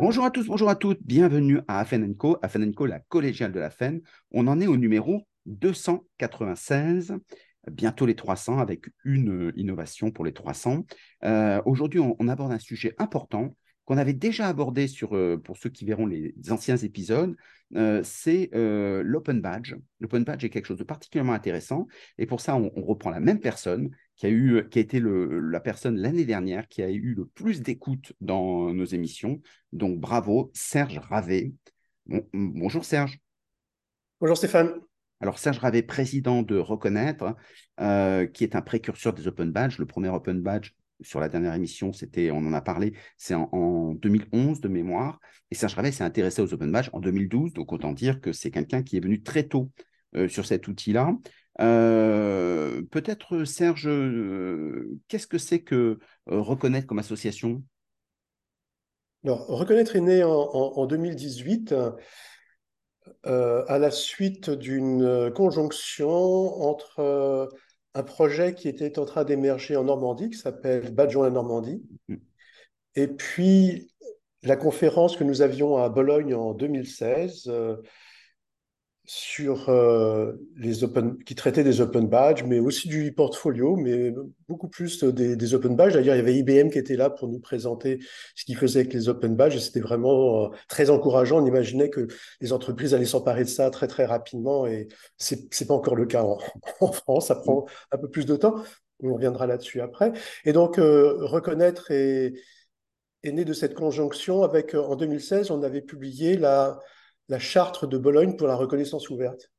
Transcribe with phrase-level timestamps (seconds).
[0.00, 3.68] Bonjour à tous, bonjour à toutes, bienvenue à Afen Co, Afen la collégiale de la
[3.68, 4.00] FEN.
[4.30, 7.14] On en est au numéro 296,
[7.68, 10.86] bientôt les 300 avec une innovation pour les 300.
[11.24, 13.56] Euh, aujourd'hui, on, aborde un sujet important
[13.86, 17.34] qu'on avait déjà abordé sur, euh, pour ceux qui verront les anciens épisodes,
[17.74, 19.74] euh, c'est euh, l'open badge.
[19.98, 21.86] L'open badge est quelque chose de particulièrement intéressant.
[22.18, 25.40] Et pour ça, on, reprend la même personne qui a, eu, qui a été le,
[25.40, 29.40] la personne l'année dernière qui a eu le plus d'écoute dans nos émissions.
[29.72, 31.52] Donc bravo, Serge Ravet.
[32.34, 33.20] bonjour Serge.
[34.20, 34.72] Bonjour Stéphane.
[35.20, 37.36] Alors Serge Ravet, président de Reconnaître,
[37.78, 39.78] qui est un précurseur des open badges.
[39.78, 43.94] Le premier open badge sur la dernière émission, c'était, on en a parlé, c'est en,
[43.94, 45.20] 2011 de mémoire.
[45.52, 48.50] Et Serge Ravet s'est intéressé aux open badges en 2012, donc autant dire que c'est
[48.50, 49.70] quelqu'un qui est venu très tôt
[50.16, 51.12] euh, sur cet outil-là.
[51.60, 57.62] Euh, peut-être, Serge, euh, qu'est-ce que c'est que Reconnaître comme association?
[59.24, 61.74] Alors, Reconnaître est né en 2018
[63.24, 66.08] à la suite d'une conjonction
[66.62, 67.48] entre
[67.94, 71.82] un projet qui était en train d'émerger en Normandie, qui s'appelle Badjon la Normandie.
[72.08, 72.16] Mm.
[72.94, 73.90] Et puis,
[74.42, 77.50] la conférence que nous avions à Bologne en 2016,
[79.08, 84.12] sur euh, les open, qui traitait des open badges, mais aussi du e-portfolio, mais
[84.48, 85.94] beaucoup plus des, open badges.
[85.94, 88.00] D'ailleurs, il y avait IBM qui était là pour nous présenter
[88.34, 91.42] ce qu'ils faisaient avec les open badges, c'était vraiment euh, très encourageant.
[91.42, 92.06] On imaginait que
[92.42, 96.04] les entreprises allaient s'emparer de ça très très rapidement, et c'est c'est pas encore le
[96.04, 96.38] cas en,
[96.92, 97.28] France.
[97.28, 98.62] Ça prend un peu plus de temps.
[99.02, 100.12] On reviendra là-dessus après.
[100.44, 102.34] Et donc, euh, reconnaître est,
[103.22, 106.78] est né de cette conjonction avec, en 2016, on avait publié la
[107.28, 109.50] la charte de Bologne pour la reconnaissance ouverte.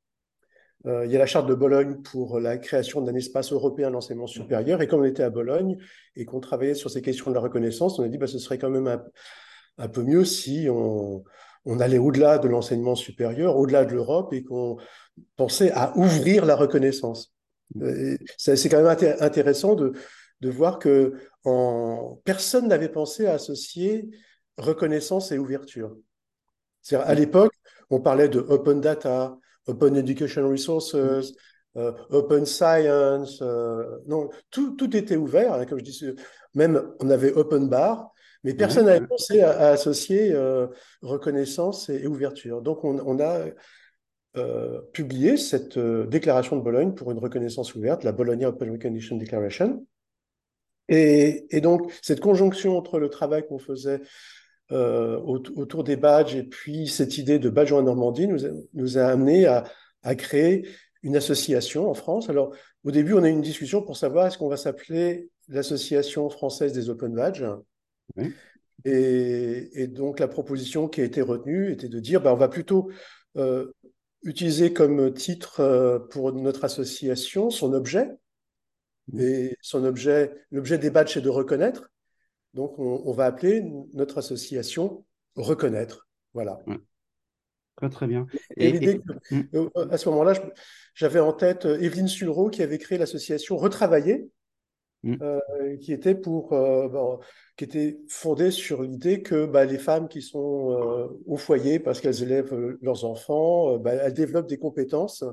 [0.86, 4.28] Euh, il y a la charte de Bologne pour la création d'un espace européen d'enseignement
[4.28, 4.82] supérieur.
[4.82, 5.78] Et comme on était à Bologne
[6.16, 8.40] et qu'on travaillait sur ces questions de la reconnaissance, on a dit que bah, ce
[8.40, 9.02] serait quand même
[9.78, 11.24] un, peu mieux si on,
[11.80, 14.78] allait au-delà de l'enseignement supérieur, au-delà de l'Europe et qu'on
[15.36, 17.36] pensait à ouvrir la reconnaissance.
[18.38, 19.94] C'est quand même intéressant de,
[20.42, 21.14] voir que
[22.24, 24.10] personne n'avait pensé à associer
[24.58, 25.96] reconnaissance et ouverture.
[26.94, 27.54] À l'époque,
[27.90, 30.96] on parlait de open data, open education resources,
[31.78, 33.42] euh, open science.
[33.42, 35.54] Euh, non, tout, tout, était ouvert.
[35.54, 36.06] Hein, comme je dis,
[36.56, 38.12] même on avait open bar,
[38.44, 40.68] mais personne n'avait pensé à, associer euh,
[41.02, 42.62] reconnaissance et, ouverture.
[42.62, 43.46] Donc, on, a
[44.94, 49.86] publié cette déclaration de Bologne pour une reconnaissance ouverte, la Bologna Open Recognition Declaration.
[50.88, 54.02] Et, et donc, cette conjonction entre le travail qu'on faisait
[54.72, 58.98] euh, autour des badges et puis cette idée de badge en Normandie nous a, nous
[58.98, 59.64] a amené à,
[60.04, 60.68] à, créer
[61.02, 62.30] une association en France.
[62.30, 62.54] Alors
[62.84, 66.74] au début, on a eu une discussion pour savoir est-ce qu'on va s'appeler l'association française
[66.74, 67.46] des Open Badges.
[68.86, 72.48] Et, et, donc la proposition qui a été retenue était de dire ben, on va
[72.48, 72.90] plutôt
[73.38, 73.72] euh,
[74.24, 78.10] utiliser comme titre euh, pour notre association son objet.
[79.18, 81.90] Et son objet, l'objet des badges, c'est de reconnaître.
[82.54, 85.06] Donc, on, va appeler notre association
[85.36, 86.08] Reconnaître.
[86.34, 86.60] Voilà.
[87.80, 88.28] Très, très bien.
[88.58, 89.00] Et,
[89.32, 89.42] hmm.
[89.54, 90.34] euh, à ce moment-là,
[90.94, 94.28] j'avais en tête euh, Evelyne Sulro qui avait créé l'association Retravailler,
[95.04, 95.16] hmm.
[95.22, 96.54] euh, qui était pour,
[97.56, 102.22] qui était fondée sur l'idée que bah, les femmes qui sont au foyer parce qu'elles
[102.22, 105.24] élèvent leurs enfants, bah, elles développent des compétences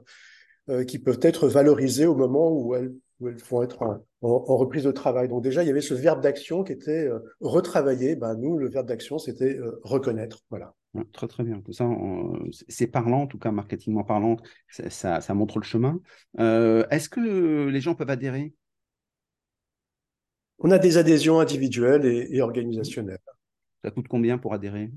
[0.87, 3.83] qui peuvent être valorisées au moment où elles où elles vont être
[4.23, 5.29] en, reprise de travail.
[5.29, 8.17] Donc déjà, il y avait ce verbe d'action qui était euh, retravailler.
[8.17, 10.41] Ben, nous, le verbe d'action, c'était euh, reconnaître.
[10.51, 10.75] Voilà.
[11.13, 11.61] Très très bien.
[11.61, 11.89] Tout ça,
[12.69, 14.37] c'est parlant, en tout cas marketingment parlant,
[14.69, 16.01] ça, ça, montre le chemin.
[16.41, 18.55] Euh, est-ce que les gens peuvent adhérer?
[20.59, 23.19] On a des adhésions individuelles et, organisationnelles.
[23.85, 24.91] Ça coûte combien pour adhérer?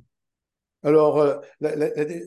[0.83, 1.43] Alors,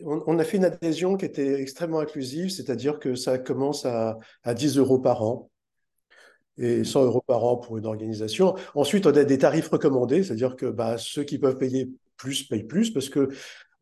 [0.05, 4.53] on, a fait une adhésion qui était extrêmement inclusive, c'est-à-dire que ça commence à, à
[4.53, 5.51] 10 euros par an
[6.59, 8.55] et 100 euros par an pour une organisation.
[8.75, 12.65] Ensuite, on a des tarifs recommandés, c'est-à-dire que bah, ceux qui peuvent payer plus payent
[12.65, 13.31] plus, parce que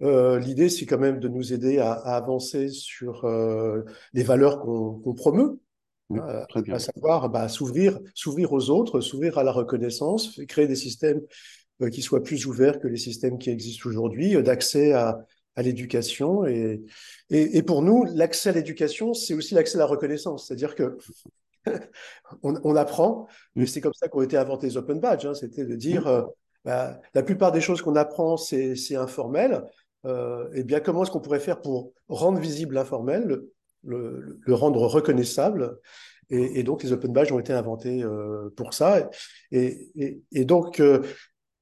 [0.03, 3.83] euh, l'idée, c'est quand même de nous aider à, avancer sur euh,
[4.13, 5.61] les valeurs qu'on promeut,
[6.13, 11.21] euh, à savoir bah, s'ouvrir, s'ouvrir aux autres, s'ouvrir à la reconnaissance, créer des systèmes
[11.93, 15.19] qui soient plus ouverts que les systèmes qui existent aujourd'hui, d'accès à,
[15.57, 16.47] à l'éducation.
[16.47, 16.83] Et,
[17.31, 20.47] et, et, pour nous, l'accès à l'éducation, c'est aussi l'accès à la reconnaissance.
[20.47, 20.99] C'est-à-dire que
[22.43, 25.27] on, apprend, mais c'est comme ça qu'ont été inventés les open badges.
[25.27, 25.35] Hein.
[25.35, 26.23] C'était de dire, euh,
[26.65, 29.63] bah, la plupart des choses qu'on apprend, c'est informel.
[30.07, 33.43] Euh, et bien, comment est-ce qu'on pourrait faire pour rendre visible l'informel,
[33.85, 35.79] le, rendre reconnaissable?
[36.33, 39.11] Et, donc, les open badges ont été inventés euh, pour ça.
[39.51, 39.91] Et,
[40.45, 40.81] donc,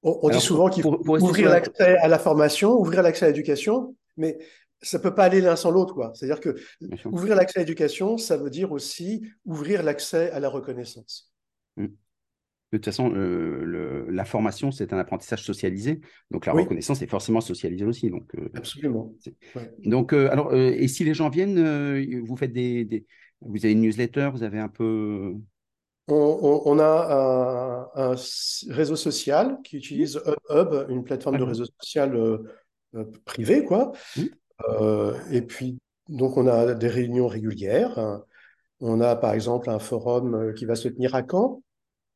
[0.02, 4.38] On, dit souvent qu'il faut ouvrir l'accès à la formation, ouvrir l'accès à l'éducation, mais
[4.80, 6.12] ça ne peut pas aller l'un sans l'autre.
[6.14, 6.56] C'est-à-dire que
[7.04, 11.32] ouvrir l'accès à l'éducation, ça veut dire aussi ouvrir l'accès à la reconnaissance.
[11.76, 11.86] Mmh.
[12.70, 16.00] De toute façon, euh, la formation, c'est un apprentissage socialisé.
[16.30, 18.10] Donc, la reconnaissance est forcément socialisée aussi.
[18.10, 19.14] Donc, euh, Absolument.
[19.84, 21.58] Donc, euh, alors, et si les gens viennent,
[22.20, 23.06] vous faites des,
[23.40, 25.32] Vous avez une newsletter, vous avez un peu.
[26.08, 28.16] On, a un,
[28.68, 30.20] réseau social qui utilise
[30.50, 32.38] Hub, une plateforme de réseau social
[33.24, 33.92] privé, quoi.
[35.30, 35.78] Et puis,
[36.08, 38.22] donc, on a des réunions régulières.
[38.80, 41.62] On a, par exemple, un forum qui va se tenir à Caen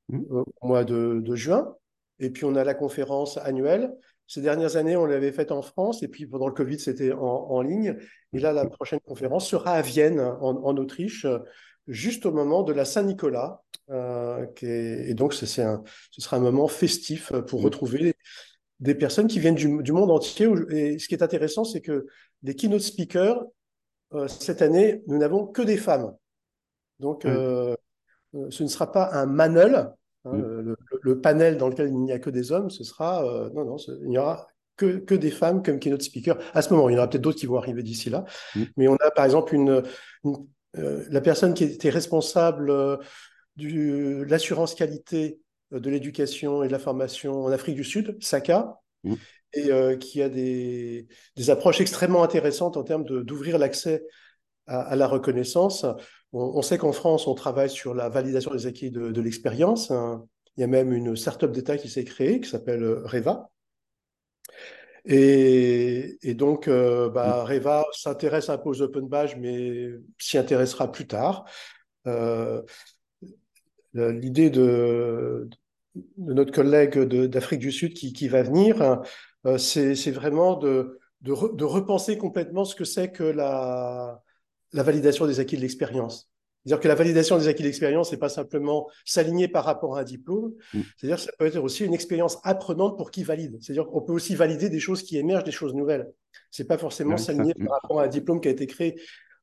[0.09, 0.21] Mmh.
[0.31, 1.75] au mois de, juin.
[2.19, 3.93] Et puis, on a la conférence annuelle.
[4.27, 7.61] Ces dernières années, on l'avait faite en France, et puis pendant le Covid, c'était en,
[7.62, 7.97] ligne.
[8.33, 11.27] Et là, la prochaine conférence sera à Vienne, en, Autriche,
[11.88, 13.62] juste au moment de la Saint-Nicolas.
[13.91, 17.65] Euh, et donc, ce sera un moment festif pour mmh.
[17.65, 18.15] retrouver
[18.81, 20.49] des personnes qui viennent du, monde entier.
[20.71, 22.06] Et ce qui est intéressant, c'est que
[22.43, 23.44] les keynote speakers,
[24.15, 26.15] euh, cette année, nous n'avons que des femmes.
[27.00, 27.29] Donc, mmh.
[27.29, 27.77] euh,
[28.50, 29.93] ce ne sera pas un manuel,
[30.25, 30.77] Hein, mm.
[31.03, 33.77] le, panel dans lequel il n'y a que des hommes, ce sera euh, non non,
[34.03, 34.47] il n'y aura
[34.77, 36.39] que, que, des femmes comme keynote speaker.
[36.55, 38.25] À ce moment, il y en aura peut-être d'autres qui vont arriver d'ici là.
[38.55, 38.62] Mm.
[38.77, 39.83] Mais on a par exemple une,
[40.79, 42.97] euh, la personne qui était responsable euh,
[43.56, 45.41] de l'assurance qualité
[45.73, 49.14] de l'éducation et de la formation en Afrique du Sud, Saka, mm.
[49.54, 51.06] et qui a des,
[51.37, 54.02] des, approches extrêmement intéressantes en termes d'ouvrir l'accès
[54.66, 55.87] à, la reconnaissance.
[56.32, 59.90] On, sait qu'en France, on travaille sur la validation des acquis de, l'expérience.
[59.90, 60.25] Hein.
[60.56, 63.49] Il y a même une start-up d'État qui s'est créée, qui s'appelle euh, REVA.
[65.04, 67.46] Et, donc, euh, bah, mm.
[67.46, 71.44] REVA s'intéresse un peu aux open badges, mais s'y intéressera plus tard.
[72.06, 72.62] Euh,
[73.94, 75.49] l'idée de,
[76.17, 79.03] notre collègue d'Afrique du Sud qui, va venir, hein,
[79.59, 84.23] c'est vraiment de, de, repenser complètement ce que c'est que la,
[84.73, 86.31] la validation des acquis de l'expérience.
[86.65, 90.03] C'est-à-dire que la validation des acquis de l'expérience n'est pas simplement s'aligner par rapport à
[90.03, 90.81] un diplôme, mm.
[90.97, 93.59] c'est-à-dire que ça peut être aussi une expérience apprenante pour qui valide.
[93.61, 96.09] C'est-à-dire qu'on peut aussi valider des choses qui émergent, des choses nouvelles.
[96.50, 98.95] C'est pas forcément s'aligner par rapport à un diplôme qui a été créé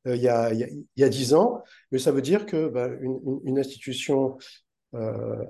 [0.08, 1.62] euh, il, y a, il, dix ans,
[1.92, 2.90] mais ça veut dire que bah,
[3.44, 4.44] une, institution euh,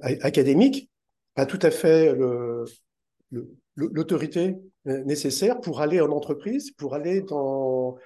[0.01, 0.89] académique
[1.35, 2.15] a tout à fait
[3.75, 4.57] l'autorité
[4.87, 7.97] euh, nécessaire pour aller en entreprise, pour aller dans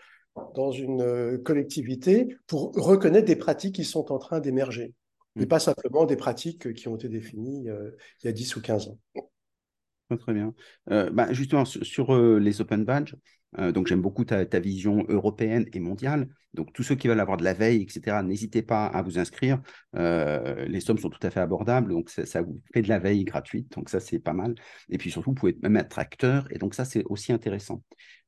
[0.56, 4.94] dans une euh, collectivité pour reconnaître des pratiques qui sont en train d'émerger,
[5.36, 5.48] et mm.
[5.48, 7.92] pas simplement des pratiques qui ont été définies euh,
[8.22, 9.00] il y a 10 ou 15 ans.
[10.20, 10.54] Très bien.
[10.92, 13.16] Euh, bah, justement, sur, les open badges,
[13.74, 16.28] donc j'aime beaucoup ta, vision européenne et mondiale.
[16.54, 19.62] Donc tous ceux qui veulent avoir de la veille, etc., n'hésitez pas à vous inscrire.
[19.94, 23.72] les sommes sont tout à fait abordables, donc ça, vous fait de la veille gratuite,
[23.76, 24.56] donc ça c'est pas mal.
[24.90, 27.82] Et puis surtout, vous pouvez même être acteur, et donc ça c'est aussi intéressant.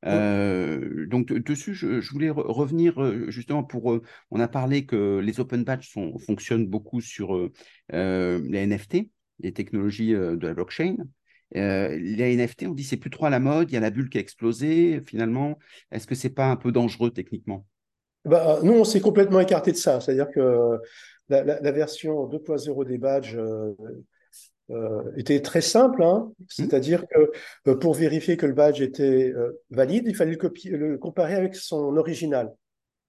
[0.04, 3.92] Euh, donc dessus, je, voulais revenir euh, justement pour.
[3.92, 7.50] Euh, on a parlé que les open sont, fonctionnent beaucoup sur
[7.90, 10.96] les NFT, les technologies de la blockchain.
[11.52, 13.70] Les NFT, on dit c'est plus trop à la mode.
[13.70, 15.02] Il y a la bulle qui a explosé.
[15.06, 15.58] Finalement,
[15.92, 17.66] est-ce que c'est pas un peu dangereux techniquement?
[18.24, 20.00] Bah, nous, on s'est complètement écarté de ça.
[20.00, 20.78] C'est-à-dire que
[21.28, 23.38] la, la version 2.0 des badges
[24.70, 26.32] euh, était très simple, hein.
[26.40, 26.44] mmh.
[26.48, 27.30] c'est-à-dire que
[27.68, 31.36] euh, pour vérifier que le badge était euh, valide, il fallait le, copier, le, comparer
[31.36, 32.52] avec son original.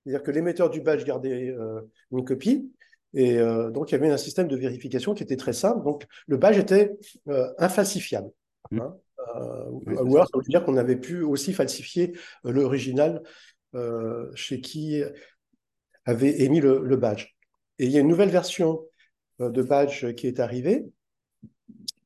[0.05, 1.53] C'est-à-dire que l'émetteur du badge gardait
[2.11, 2.71] une copie,
[3.19, 3.37] et
[3.71, 5.83] donc il y avait un système de vérification qui était très simple.
[5.83, 6.97] Donc le badge était
[7.57, 8.29] infalsifiable.
[8.71, 8.81] Mmh.
[8.81, 8.95] Hein.
[9.71, 13.23] ou alors ça veut dire qu'on avait pu aussi falsifier l'original
[14.35, 15.01] chez qui
[16.05, 17.35] avait émis le, le badge.
[17.79, 18.81] Et il y a une nouvelle version
[19.39, 20.85] de badge qui est arrivée,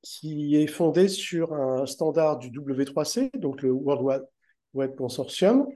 [0.01, 4.25] qui est fondé sur un standard du W3C, donc le World
[4.73, 5.67] Web Consortium.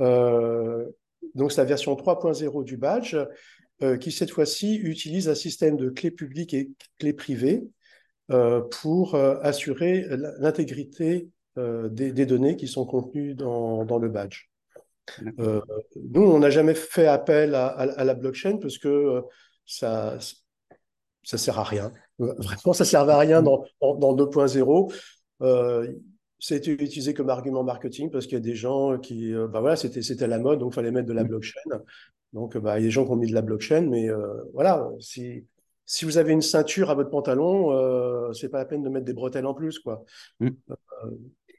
[0.00, 0.86] Euh,
[1.34, 3.16] donc, c'est la version 3.0 du badge,
[3.82, 7.64] euh, qui cette fois-ci utilise un système de clés publiques et clés privées
[8.30, 10.06] euh, pour assurer
[10.38, 14.44] l'intégrité des, données qui sont contenues dans, dans le badge.
[15.36, 19.22] nous, on n'a jamais fait appel à, à, la blockchain parce que
[19.66, 20.16] ça,
[21.22, 21.92] ça sert à rien.
[22.20, 24.92] Euh, vraiment, ça ne servait à rien dans, dans, 2.0.
[25.42, 25.92] Euh,
[26.40, 29.76] c'était utilisé comme argument marketing parce qu'il y a des gens qui, euh, bah voilà,
[29.76, 31.28] c'était, c'était la mode, donc il fallait mettre de la mm.
[31.28, 31.60] blockchain.
[32.32, 34.08] Donc, bah, il y a des gens qui ont mis de la blockchain, mais
[34.52, 35.44] voilà, si,
[35.90, 39.04] si vous avez une ceinture à votre pantalon, euh, c'est pas la peine de mettre
[39.04, 40.04] des bretelles en plus, quoi.
[40.38, 40.50] Mm.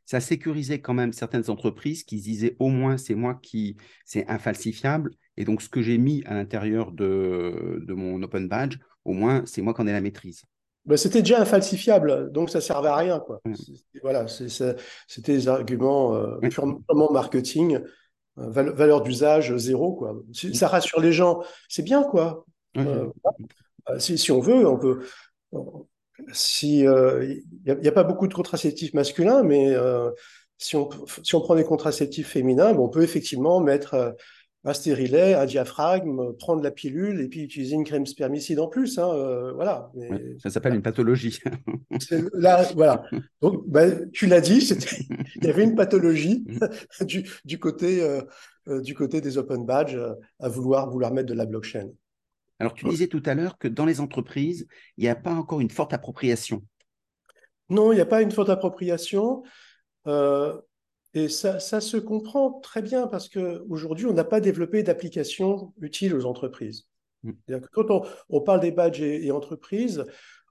[0.06, 5.12] ça sécurisait quand même certaines entreprises qui disaient au moins c'est moi qui, c'est infalsifiable.
[5.36, 9.44] Et donc, ce que j'ai mis à l'intérieur de, de mon open badge, au moins,
[9.46, 10.44] c'est moi qui en ai la maîtrise.
[10.86, 13.20] Ben, c'était déjà infalsifiable, donc ça ne servait à rien.
[13.20, 13.40] Quoi.
[13.46, 13.54] Ouais.
[14.02, 14.76] Voilà, c'était
[15.34, 16.50] des arguments euh, Ouais.
[16.50, 19.94] purement marketing, euh, val- valeur d'usage zéro.
[19.94, 20.16] Quoi.
[20.54, 22.04] Ça rassure les gens, c'est bien.
[22.04, 22.46] quoi.
[22.76, 22.86] Ouais.
[22.88, 25.02] Euh, si, si on veut, on peut.
[26.34, 29.76] Si il n'y a, pas beaucoup de contraceptifs masculins, mais
[30.58, 30.90] si, on,
[31.24, 34.16] si on prend des contraceptifs féminins, ben, on peut effectivement mettre
[34.64, 39.00] un stérilet, un diaphragme, prendre la pilule et puis utiliser une crème spermicide en plus.
[39.00, 39.92] hein, euh, voilà.
[39.96, 40.36] Mais- Ouais.
[40.42, 41.40] Ça s'appelle une pathologie.
[42.34, 43.04] Là, voilà.
[43.42, 44.60] Donc, ben, tu l'as dit,
[45.38, 46.46] il y avait une pathologie
[47.02, 48.22] du, du côté, euh,
[48.68, 51.90] euh, du côté des open badges euh, à vouloir, vouloir mettre de la blockchain.
[52.60, 55.62] Alors, tu disais tout à l'heure que dans les entreprises, il n'y a pas encore
[55.62, 56.64] une forte appropriation.
[57.70, 59.42] Non, il n'y a pas une forte appropriation.
[60.08, 60.60] euh,
[61.14, 66.16] et ça, ça se comprend très bien parce qu'aujourd'hui, on n'a pas développé d'application utile
[66.16, 66.88] aux entreprises.
[67.24, 67.32] Mm.
[67.48, 70.06] Que quand on, on parle des badges et, et entreprises,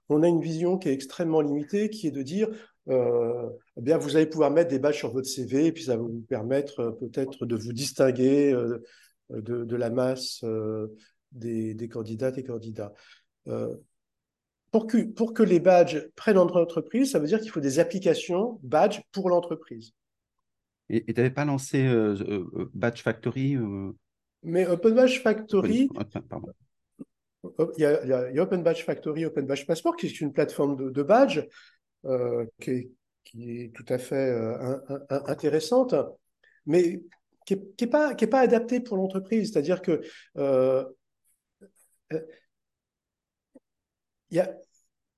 [0.09, 2.49] on a une vision qui est extrêmement limitée, qui est de dire,
[2.89, 5.95] euh, eh bien, vous allez pouvoir mettre des badges sur votre CV et puis ça
[5.95, 8.83] va vous permettre euh, peut-être de vous distinguer euh,
[9.29, 10.43] de, de la masse
[11.31, 12.93] des, des candidates et candidats.
[14.71, 17.79] Pour que, pour que les badges prennent en entreprise, ça veut dire qu'il faut des
[17.79, 19.93] applications badges pour l'entreprise.
[20.91, 23.91] Et tu n'avais pas lancé euh, euh, Batch Factory euh,
[24.43, 25.87] Mais Open Badge Factory,
[26.29, 26.51] Pardon.
[27.77, 30.75] il y a, il y Open Badge Factory, Open Badge Passport, qui est une plateforme
[30.75, 31.41] de, de badge
[32.05, 32.91] euh, qui, est,
[33.23, 35.95] qui est tout à fait euh, un- un- un- intéressante,
[36.65, 37.01] mais
[37.45, 39.51] qui n'est qui est pas, qui est pas adaptée pour l'entreprise.
[39.51, 40.01] C'est-à-dire que
[40.37, 40.83] euh,
[42.13, 42.19] euh,
[44.29, 44.51] il y a,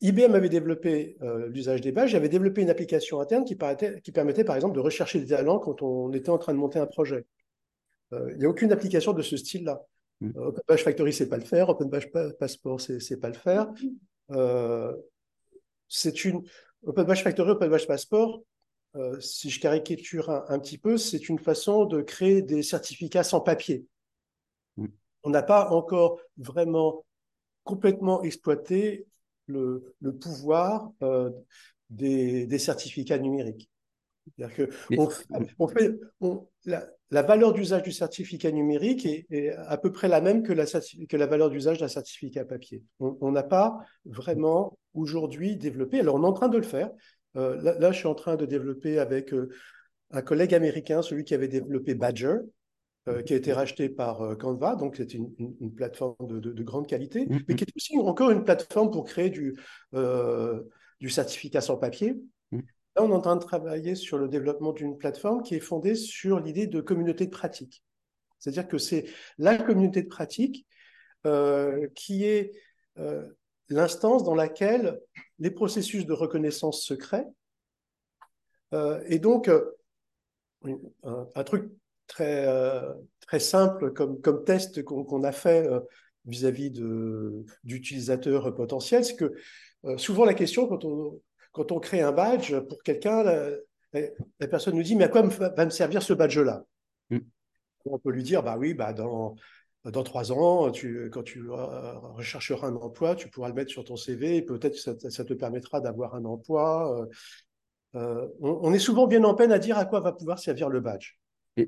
[0.04, 4.56] IBM avait développé euh, l'usage des badges, avait développé une application interne qui, permettait, par
[4.56, 7.26] exemple, de rechercher des talents quand on était en train de monter un projet.
[8.12, 9.82] Euh, il n'y a aucune application de ce style-là.
[10.20, 10.32] Mm.
[10.36, 11.70] Euh, Open Badge Factory, c'est pas le faire.
[11.70, 13.72] Open Badge Pa- Passport, c'est pas le faire.
[14.32, 14.94] Euh,
[15.88, 16.42] c'est une
[16.86, 18.44] Open Badge Factory, Open Badge Passport.
[18.96, 23.24] euh, si je caricature un, un petit peu, c'est une façon de créer des certificats
[23.24, 23.86] sans papier.
[24.76, 24.88] Mm.
[25.24, 27.06] On n'a pas encore vraiment
[27.64, 29.08] complètement exploité
[29.48, 31.30] le, le pouvoir euh,
[31.90, 33.70] des, des certificats numériques.
[34.38, 35.26] C'est-à-dire que Mais- on, fait-
[35.60, 40.08] on fait, on- la, la valeur d'usage du certificat numérique est, est à peu près
[40.08, 42.84] la même que la, certi- que la valeur d'usage d'un certificat papier.
[43.00, 46.00] On n'a pas vraiment aujourd'hui développé.
[46.00, 46.90] Alors, on est en train de le faire.
[47.36, 49.50] Euh, là, là, je suis en train de développer avec euh,
[50.12, 52.38] un collègue américain, celui qui avait développé Badger,
[53.26, 56.54] qui a été racheté par euh, Canva, donc c'est une, une- une plateforme de, de-
[56.54, 57.44] de grande qualité, Mhm.
[57.48, 59.56] mais qui est aussi encore une plateforme pour créer du,
[59.94, 60.62] euh,
[61.02, 62.16] du certificat sans papier.
[62.52, 62.64] Mhm.
[62.96, 65.96] Là, on est en train de travailler sur le développement d'une plateforme qui est fondée
[65.96, 67.84] sur l'idée de communauté de pratique.
[68.40, 69.06] C'est-à-dire que c'est
[69.38, 70.66] la communauté de pratique
[71.26, 72.52] euh, qui est
[73.00, 73.28] euh,
[73.70, 75.00] l'instance dans laquelle
[75.40, 77.28] les processus de reconnaissance se créent.
[78.74, 79.72] Euh, et donc, euh,
[81.04, 81.72] un, un truc
[82.14, 85.80] très, euh, très simple comme, comme test qu'on a fait euh,
[86.26, 86.72] vis-à-vis
[87.64, 89.34] d'utilisateurs potentiels, c'est que
[89.86, 91.20] euh, souvent la question, quand on,
[91.52, 95.66] quand on crée un badge pour quelqu'un, la, personne nous dit, mais à quoi va
[95.66, 96.64] me servir ce badge-là?
[97.10, 97.20] Mm.
[97.86, 99.36] On peut lui dire, bah oui, bah dans,
[99.84, 103.98] dans trois ans, tu, quand tu rechercheras un emploi, tu pourras le mettre sur ton
[103.98, 107.08] CV et peut-être ça, te- ça te permettra d'avoir un emploi.
[107.96, 110.70] Euh, on, on est souvent bien en peine à dire à quoi va pouvoir servir
[110.70, 111.16] le badge.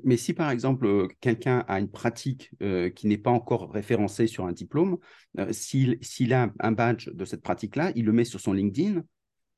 [0.04, 4.26] Mais si par exemple euh, quelqu'un a une pratique euh, qui n'est pas encore référencée
[4.26, 4.98] sur un diplôme,
[5.38, 9.02] euh, s'il a un badge de cette pratique-là, il le met sur son LinkedIn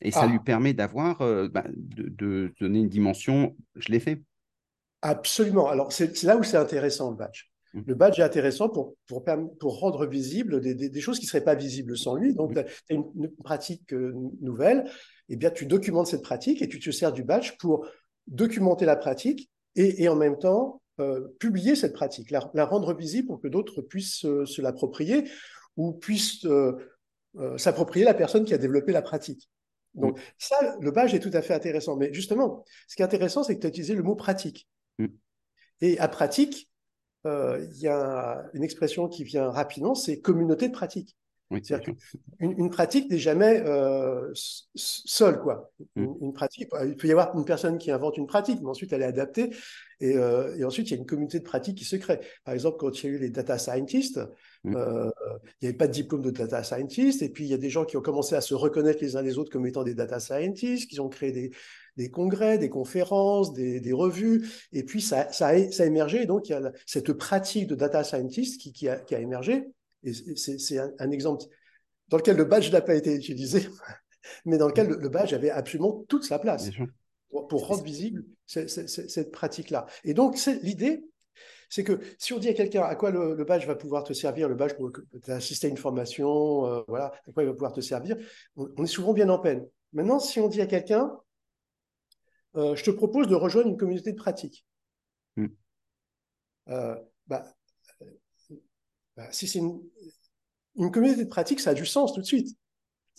[0.00, 0.26] et ça Ah.
[0.26, 4.22] lui permet d'avoir, euh, bah, de, de donner une dimension, je l'ai fait.
[5.02, 5.68] Absolument.
[5.68, 7.44] Alors, c'est là où c'est intéressant, le badge.
[7.72, 7.80] Mm.
[7.86, 11.44] Le badge est intéressant pour, pour, rendre visible des, des- des choses qui ne seraient
[11.44, 12.34] pas visibles sans lui.
[12.34, 13.92] Donc, tu as, une, une pratique
[14.40, 14.84] nouvelle,
[15.28, 17.86] eh bien, tu documentes cette pratique et tu te sers du badge pour
[18.26, 22.92] documenter la pratique et, et en même temps euh, publier cette pratique, la, la rendre
[22.92, 25.30] visible pour que d'autres puissent euh, se l'approprier
[25.76, 26.76] ou puissent euh,
[27.56, 29.48] s'approprier la personne qui a développé la pratique.
[29.94, 31.96] Donc, ça, le badge est tout à fait intéressant.
[31.96, 34.68] Mais justement, ce qui est intéressant, c'est que tu as utilisé le mot pratique.
[34.98, 35.06] Mm.
[35.80, 36.68] Et à pratique,
[37.24, 41.16] il y a une expression qui vient rapidement, c'est communauté de pratique.
[41.50, 41.94] Oui, C'est-à-dire
[42.40, 44.30] Une, une pratique n'est jamais euh,
[44.74, 45.70] seule, quoi.
[45.96, 46.04] Mm.
[46.04, 48.92] Une, une pratique, il peut y avoir une personne qui invente une pratique, mais ensuite
[48.92, 49.50] elle est adaptée,
[50.00, 52.20] et, euh, et ensuite il y a une communauté de pratique qui se crée.
[52.44, 54.20] Par exemple, quand il y a eu les data scientists,
[54.64, 54.74] Mm.
[54.76, 57.58] euh, il n'y avait pas de diplôme de data scientist, et puis il y a
[57.58, 59.94] des gens qui ont commencé à se reconnaître les uns les autres comme étant des
[59.94, 61.52] data scientists, qui ont créé des,
[61.96, 66.22] des congrès, des conférences, des, des revues, et puis ça, ça, a, ça a émergé,
[66.22, 69.20] et donc il y a cette pratique de data scientist qui, qui, a, qui a
[69.20, 69.68] émergé,
[70.04, 71.44] et c'est un exemple
[72.08, 73.68] dans lequel le badge n'a pas été utilisé,
[74.44, 76.70] mais dans lequel le, badge avait absolument toute sa place
[77.30, 79.86] pour, rendre visible cette pratique-là.
[80.04, 81.04] Et donc, l'idée,
[81.68, 84.48] c'est que si on dit à quelqu'un à quoi le, badge va pouvoir te servir,
[84.48, 84.90] le badge pour
[85.28, 88.16] assister à une formation, euh, voilà, à quoi il va pouvoir te servir,
[88.56, 89.66] on, est souvent bien en peine.
[89.92, 91.12] Maintenant, si on dit à quelqu'un,
[92.56, 94.64] euh, je te propose de rejoindre une communauté de pratique.
[95.36, 95.48] Hmm.
[96.68, 97.44] Euh, bah,
[99.18, 99.80] bah, si c'est une,
[100.92, 102.56] communauté de pratique, ça a du sens tout de suite.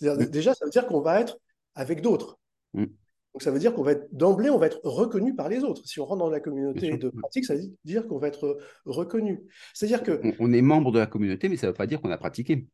[0.00, 1.38] Déjà, ça veut dire qu'on va être
[1.74, 2.40] avec d'autres.
[2.72, 2.86] Hmm.
[3.34, 5.86] Donc ça veut dire qu'on va être d'emblée, on va être reconnu par les autres.
[5.86, 9.42] Si on rentre dans la communauté de pratique, ça veut dire qu'on va être reconnu.
[9.74, 12.10] C'est-à-dire que on, est membre de la communauté, mais ça ne veut pas dire qu'on
[12.10, 12.66] a pratiqué.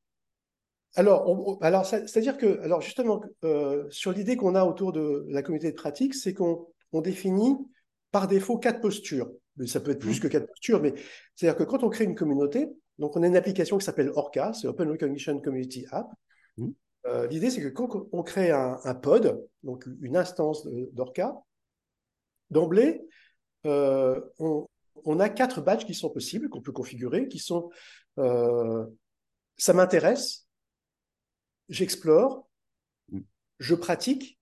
[0.95, 5.73] Alors, alors c'est-à-dire que, alors justement, euh, sur l'idée qu'on a autour de la communauté
[5.73, 6.69] de pratique, c'est qu'on
[7.03, 7.57] définit
[8.13, 9.31] par défaut quatre postures.
[9.57, 10.23] Mais ça peut être plus mmh.
[10.23, 10.95] que quatre postures, mais
[11.35, 12.69] c'est-à-dire que quand on crée une communauté,
[12.99, 16.11] donc on a une application qui s'appelle Orca, c'est Open Recognition Community App.
[16.57, 16.71] Mmh.
[17.07, 21.35] Euh, l'idée, c'est que quand on crée un, pod, donc une instance d'Orca,
[22.51, 23.07] d'emblée,
[23.67, 27.71] euh, on, a quatre badges qui sont possibles, qu'on peut configurer, qui sont
[28.19, 28.85] euh,
[29.57, 30.49] ça m'intéresse,
[31.69, 32.49] j'explore,
[33.11, 33.21] mm.
[33.59, 34.39] je pratique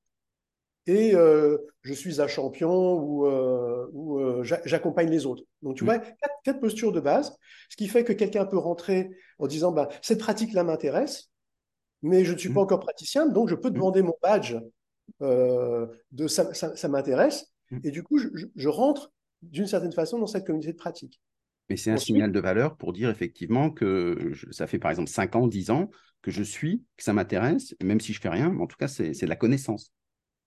[0.87, 5.45] et je suis un champion ou, j'accompagne les autres.
[5.63, 5.87] Donc, tu mm.
[5.87, 5.99] vois,
[6.45, 7.37] quatre, postures de base,
[7.71, 11.31] ce qui fait que quelqu'un peut rentrer en disant bah, cette pratique-là m'intéresse,
[12.05, 12.65] mais je ne suis pas mmh.
[12.65, 13.75] encore praticien, donc je peux mmh.
[13.75, 14.57] demander mon badge
[15.23, 17.79] euh, de ça, ça, m'intéresse, mmh.
[17.83, 19.11] et du coup, je, rentre
[19.43, 21.21] d'une certaine façon dans cette communauté de pratique.
[21.71, 25.35] Mais c'est un signal de valeur pour dire effectivement que ça fait par exemple 5
[25.35, 28.63] ans, 10 ans que je suis, que ça m'intéresse, même si je fais rien, mais
[28.63, 29.91] en tout cas, c'est de la connaissance.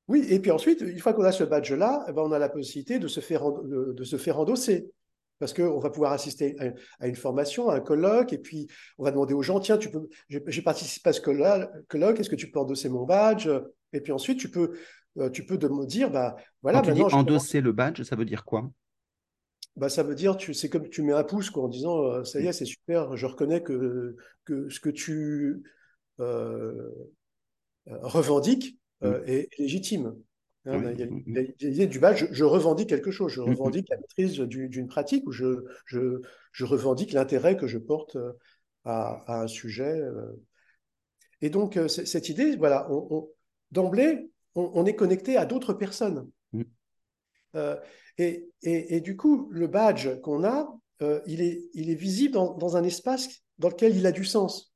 [0.07, 2.49] Oui, et puis ensuite, une fois qu'on a ce badge-là, eh ben, on a la
[2.49, 4.89] possibilité de se faire, de se faire endosser.
[5.39, 6.55] Parce qu'on va pouvoir assister
[6.99, 9.91] à une formation, à un colloque, et puis on va demander aux gens, tiens, tu
[9.91, 13.47] peux, j'ai participé à ce colloque, est-ce que tu peux endosser mon badge?
[13.93, 14.73] Et puis ensuite, tu peux,
[15.19, 16.81] euh, tu peux me dire, bah voilà.
[16.81, 18.67] Quand tu dis endosser le badge, ça veut dire quoi?
[19.75, 22.39] Bah, ça veut dire, c'est comme tu mets un pouce quoi, en disant, euh, ça
[22.39, 25.61] y est, c'est super, je reconnais que, que ce que tu
[26.19, 26.89] euh,
[27.85, 29.13] revendiques mmh.
[29.25, 30.15] est légitime.
[30.67, 33.49] Hein, il, y a, l'idée du badge, je, revendique quelque chose, je mm-hmm.
[33.49, 38.33] revendique la maîtrise d'une pratique ou je, je, je revendique l'intérêt que je porte euh,
[38.83, 39.99] à, un sujet.
[40.01, 40.33] Euh.
[41.41, 43.29] Et donc, euh, cette idée, voilà, on,
[43.71, 46.29] d'emblée, on, est connecté à d'autres personnes.
[46.51, 46.63] Mm.
[48.17, 50.67] et, et, du coup, le badge qu'on a,
[51.27, 54.73] il, est, il est visible dans, dans, un espace dans lequel il a du sens.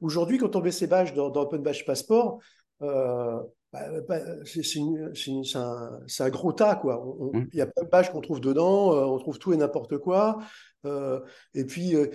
[0.00, 2.40] Aujourd'hui, quand on met ses badges dans, dans Open Badge Passport,
[2.82, 7.04] bah, c'est un, gros tas, quoi.
[7.32, 7.48] Mmh.
[7.52, 9.98] Il y a plein de pages qu'on trouve dedans, euh, on trouve tout et n'importe
[9.98, 10.38] quoi.
[10.84, 11.20] Euh,
[11.54, 12.08] et puis, euh,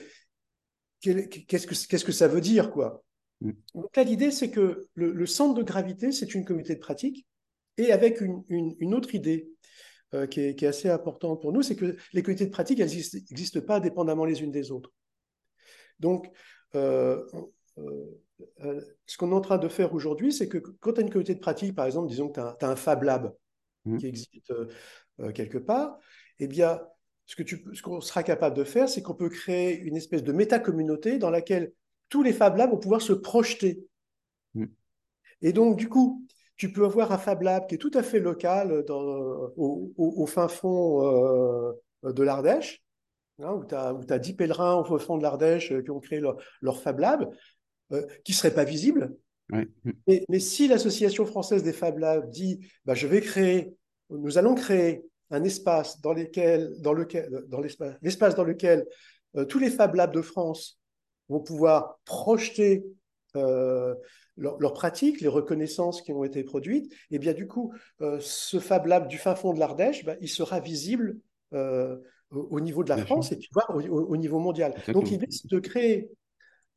[1.01, 3.03] qu'est-ce que ça veut dire, quoi?
[3.41, 3.51] Mmh.
[3.75, 7.27] Donc là, l'idée, c'est que le, centre de gravité, c'est une communauté de pratique,
[7.77, 9.49] et avec une, une, autre idée
[10.31, 12.89] qui est, qui, est, assez importante pour nous, c'est que les communautés de pratique, elles
[12.89, 14.91] n'existent pas indépendamment les unes des autres.
[15.99, 16.31] Donc,
[16.75, 17.23] euh,
[19.05, 21.35] ce qu'on est en train de faire aujourd'hui, c'est que quand tu as une communauté
[21.35, 23.33] de pratique, par exemple, disons que tu as, un Fab Lab
[23.85, 23.97] mmh.
[23.97, 24.67] qui existe euh,
[25.21, 25.97] euh, quelque part,
[26.39, 26.81] eh bien,
[27.25, 31.29] ce qu'on sera capable de faire, c'est qu'on peut créer une espèce de méta-communauté dans
[31.29, 31.73] laquelle
[32.09, 33.85] tous les Fab Labs vont pouvoir se projeter.
[34.53, 34.65] Mmh.
[35.41, 38.19] Et donc, du coup, tu peux avoir un Fab Lab qui est tout à fait
[38.19, 41.01] local dans, au, fin fond
[42.03, 42.81] de l'Ardèche,
[43.39, 46.81] hein, où tu as, 10 pèlerins au fond de l'Ardèche qui ont créé leur, leur
[46.81, 47.29] Fab Lab.
[47.93, 49.15] Euh, qui ne seraient pas visibles.
[50.07, 53.73] Mais, si l'Association française des Fab Labs dit bah, je vais créer,
[54.09, 58.85] nous allons créer un espace dans, lequel, dans lequel, dans l'espace, dans lequel
[59.37, 60.81] euh, tous les Fab Labs de France
[61.29, 62.83] vont pouvoir projeter
[63.37, 63.95] euh,
[64.35, 67.73] leurs pratiques, les reconnaissances qui ont été produites, et eh bien du coup,
[68.19, 71.17] ce Fab Lab du fin fond de l'Ardèche, bah, il sera visible
[71.51, 74.75] au, niveau de la France et puis voir au, niveau mondial.
[74.89, 76.09] Donc l'idée, c'est de créer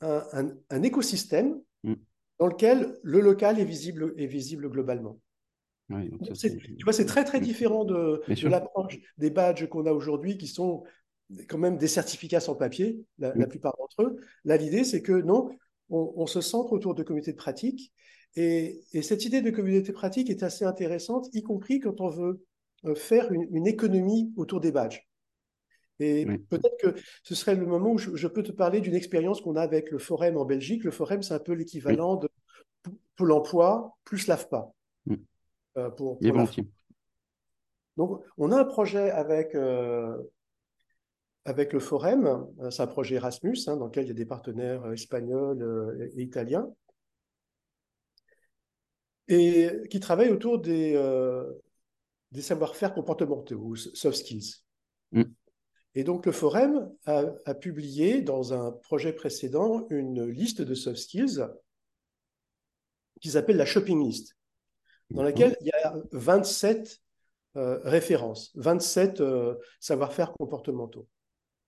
[0.01, 1.95] un, écosystème mm.
[2.39, 5.21] dans lequel le local est visible, est visible globalement.
[5.91, 10.85] tu vois, c'est très très différent de, l'approche des badges qu'on a aujourd'hui, qui sont
[11.49, 13.49] quand même des certificats sans papier, la, mm.
[13.49, 14.21] plupart d'entre eux.
[14.45, 15.51] Là, l'idée, c'est que non,
[15.91, 17.93] on, se centre autour de communautés de pratique.
[18.37, 22.45] Et, cette idée de communauté de pratique est assez intéressante, y compris quand on veut
[22.87, 25.10] euh, faire une économie autour des badges.
[26.01, 29.57] Et peut-être que ce serait le moment où je, peux te parler d'une expérience qu'on
[29.57, 30.85] a avec le Forum en Belgique.
[30.85, 32.29] Le Forum, c'est un peu l'équivalent de
[33.17, 34.73] Pôle emploi plus l'AFPA.
[35.05, 35.15] Mm.
[35.77, 35.91] Euh,
[37.99, 40.17] Donc, on a un projet avec, euh,
[41.45, 44.91] avec le Forum, c'est un projet Erasmus hein, dans lequel il y a des partenaires
[44.93, 46.71] espagnols et italiens,
[49.29, 50.95] et qui travaille autour des,
[52.33, 54.63] des savoir-faire comportementaux, ou soft skills.
[55.95, 61.45] Et donc le Forum a, publié dans un projet précédent une liste de soft skills
[63.21, 64.37] qu'ils appellent la shopping list,
[65.11, 67.01] dans laquelle il y a 27
[67.57, 71.07] euh, références, 27 euh, savoir-faire comportementaux.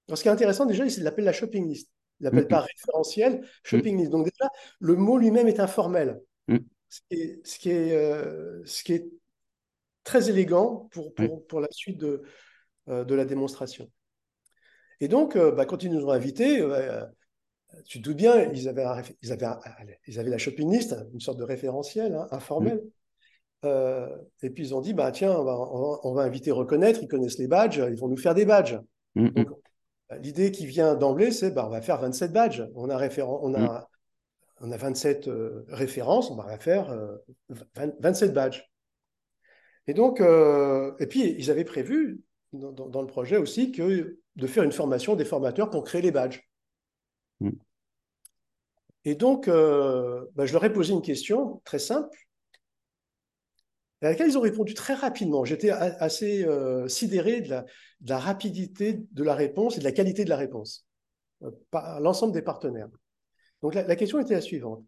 [0.09, 1.91] Alors, ce qui est intéressant déjà, il l'appelle la shopping list.
[2.21, 4.11] Il l'appelle pas référentiel, shopping list.
[4.11, 6.21] Donc déjà, le mot lui-même est informel.
[6.89, 9.07] Ce qui est, ce, qui est, euh, ce qui est,
[10.05, 12.23] très élégant pour, pour, pour la suite de,
[12.89, 13.89] de la démonstration.
[15.03, 17.05] Et donc, euh, bah, quand ils nous ont invités, euh,
[17.87, 18.87] tu te doutes bien, ils avaient,
[19.21, 19.49] ils, avaient,
[20.07, 22.77] ils avaient la shopping list, une sorte de référentiel hein, informel.
[22.77, 23.67] Mm.
[23.67, 27.49] Euh, et puis ils ont dit, bah, tiens, on va, inviter Reconnaître, ils connaissent les
[27.49, 28.79] badges, ils vont nous faire des badges.
[29.17, 29.45] Mm, mm.
[30.21, 32.65] L'idée qui vient d'emblée, c'est bah, on va faire 27 badges.
[32.77, 33.89] On a, on a,
[34.61, 35.29] on a 27
[35.67, 36.97] références, on va faire
[37.75, 38.71] 27 badges.
[39.89, 42.21] Et donc, et puis ils avaient prévu
[42.53, 46.11] dans, dans, le projet aussi que de faire une formation des formateurs pour créer les
[46.11, 46.49] badges.
[47.41, 47.51] Mm.
[49.05, 52.17] Et donc, euh, bah, je leur ai posé une question très simple,
[54.01, 55.45] à laquelle ils ont répondu très rapidement.
[55.45, 60.31] J'étais assez euh, sidéré de la, rapidité de la réponse et de la qualité de
[60.31, 60.87] la réponse
[61.43, 62.89] euh, par l'ensemble des partenaires.
[63.61, 64.85] Donc, la question était la suivante.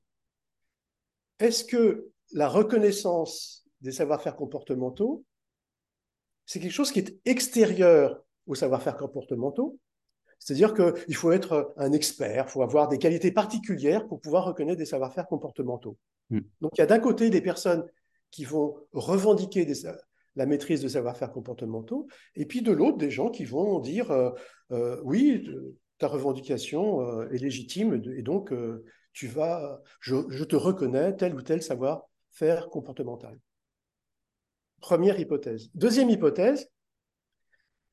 [1.38, 5.24] Est-ce que la reconnaissance des savoir-faire comportementaux,
[6.46, 9.78] c'est quelque chose qui est extérieur aux savoir-faire comportementaux.
[10.38, 14.78] C'est-à-dire qu'il faut être un expert, il faut avoir des qualités particulières pour pouvoir reconnaître
[14.78, 15.96] des savoir-faire comportementaux.
[16.30, 16.40] Mm.
[16.60, 17.84] Donc il y a d'un côté des personnes
[18.30, 19.66] qui vont revendiquer
[20.36, 24.30] la maîtrise de savoir-faire comportementaux, et puis de l'autre des gens qui vont dire euh,
[24.72, 25.48] euh, oui,
[25.98, 28.52] ta revendication euh, est légitime, et donc
[29.12, 33.38] tu vas, je, je te reconnais tel ou tel savoir-faire comportemental.
[34.80, 35.70] Première hypothèse.
[35.74, 36.68] Deuxième hypothèse,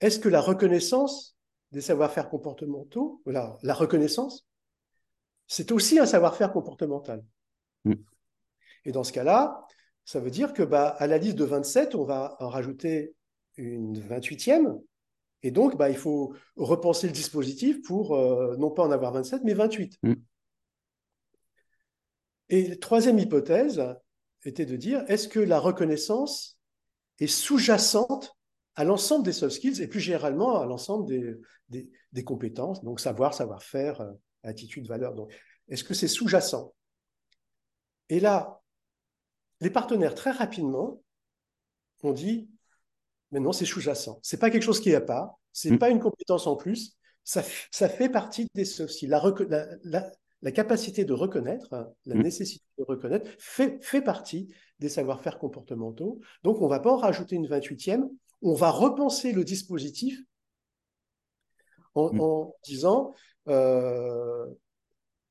[0.02, 1.38] est-ce que la reconnaissance
[1.72, 4.46] des savoir-faire comportementaux, la, la reconnaissance,
[5.48, 7.24] c'est aussi un savoir-faire comportemental
[7.86, 7.94] mm.
[8.86, 9.66] Et dans ce cas-là,
[10.06, 13.16] ça veut dire que bah, à la liste de 27, on va en rajouter
[13.58, 14.82] une 28e.
[15.44, 19.44] Et donc, bah, il faut repenser le dispositif pour euh, non pas en avoir 27,
[19.44, 19.98] mais 28.
[20.04, 20.14] Mm.
[22.50, 23.82] Et la troisième hypothèse
[24.44, 26.58] était de dire, est-ce que la reconnaissance
[27.20, 28.36] est sous-jacente
[28.76, 31.08] à l'ensemble des soft skills et plus généralement à l'ensemble
[31.70, 34.12] des, des, compétences, donc savoir, savoir-faire, euh,
[34.44, 35.14] attitude, valeur.
[35.14, 35.34] Donc,
[35.68, 36.74] est-ce que c'est sous-jacent?
[38.10, 38.62] Et là,
[39.60, 41.02] les partenaires, très rapidement,
[42.04, 42.50] ont dit,
[43.32, 44.20] mais non, c'est sous-jacent.
[44.22, 45.80] C'est pas quelque chose qui a pas, c'est n'est mm.
[45.80, 49.10] pas une compétence en plus, ça, ça fait partie des soft skills.
[49.10, 49.22] La,
[49.84, 51.68] la, la, capacité de reconnaître,
[52.06, 52.22] la mm.
[52.22, 56.20] nécessité de reconnaître, fait, fait partie des savoir-faire comportementaux.
[56.44, 58.10] Donc, on ne va pas en rajouter une 28e,
[58.42, 60.20] on va repenser le dispositif
[61.96, 62.52] en, mm.
[62.64, 63.14] disant
[63.48, 64.46] euh,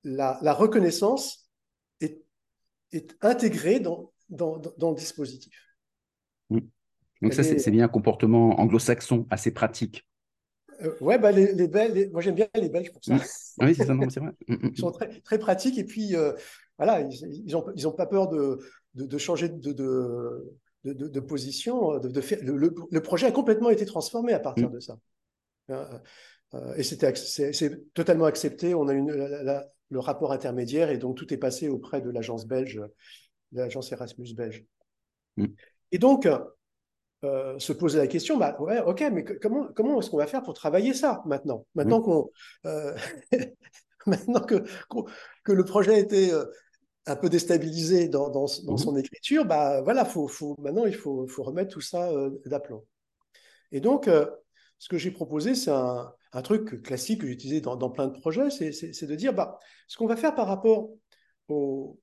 [0.05, 1.51] la, reconnaissance
[2.01, 2.23] est,
[3.23, 5.55] intégrée dans, dans, le dispositif.
[6.51, 6.61] Mm.
[7.23, 10.07] Donc ça, c'est bien un comportement anglo-saxon assez pratique.
[10.83, 13.15] Euh, ouais, bah les, les moi j'aime bien les Belges pour ça.
[13.15, 13.21] Mm.
[13.61, 14.33] Oui, c'est ça, c'est vrai.
[14.49, 16.33] ils sont très, très pratiques et puis euh,
[16.79, 18.59] voilà, ils n'ont ils ont pas peur de,
[18.95, 20.57] de, changer de, de,
[21.21, 21.99] position.
[21.99, 24.73] De, faire, le, projet a complètement été transformé à partir mm.
[24.73, 24.99] de ça.
[25.69, 26.01] Hein,
[26.55, 28.75] euh, et c'est totalement accepté.
[28.75, 29.05] On a eu
[29.91, 32.81] le rapport intermédiaire et donc tout est passé auprès de l'agence belge,
[33.53, 34.65] l'agence Erasmus belge.
[35.37, 35.47] Mm.
[35.93, 36.29] Et donc,
[37.25, 40.43] euh, se poser la question, bah, ouais, ok, mais comment, comment est-ce qu'on va faire
[40.43, 41.67] pour travailler ça maintenant?
[41.75, 42.03] Maintenant, mm.
[42.03, 42.31] qu'on,
[42.67, 42.97] euh,
[44.07, 44.65] maintenant que,
[45.45, 46.33] que, le projet a été
[47.11, 48.79] un peu déstabilisé dans, dans, mhm.
[48.79, 52.85] son écriture, bah voilà, faut, faut, maintenant il faut, faut remettre tout ça euh, d'aplomb.
[53.73, 54.27] Et donc, euh,
[54.79, 58.07] ce que j'ai proposé, c'est un, un, truc classique que j'ai utilisé dans, dans, plein
[58.07, 60.91] de projets, c'est de dire, bah, ce qu'on va faire par rapport
[61.49, 61.99] au,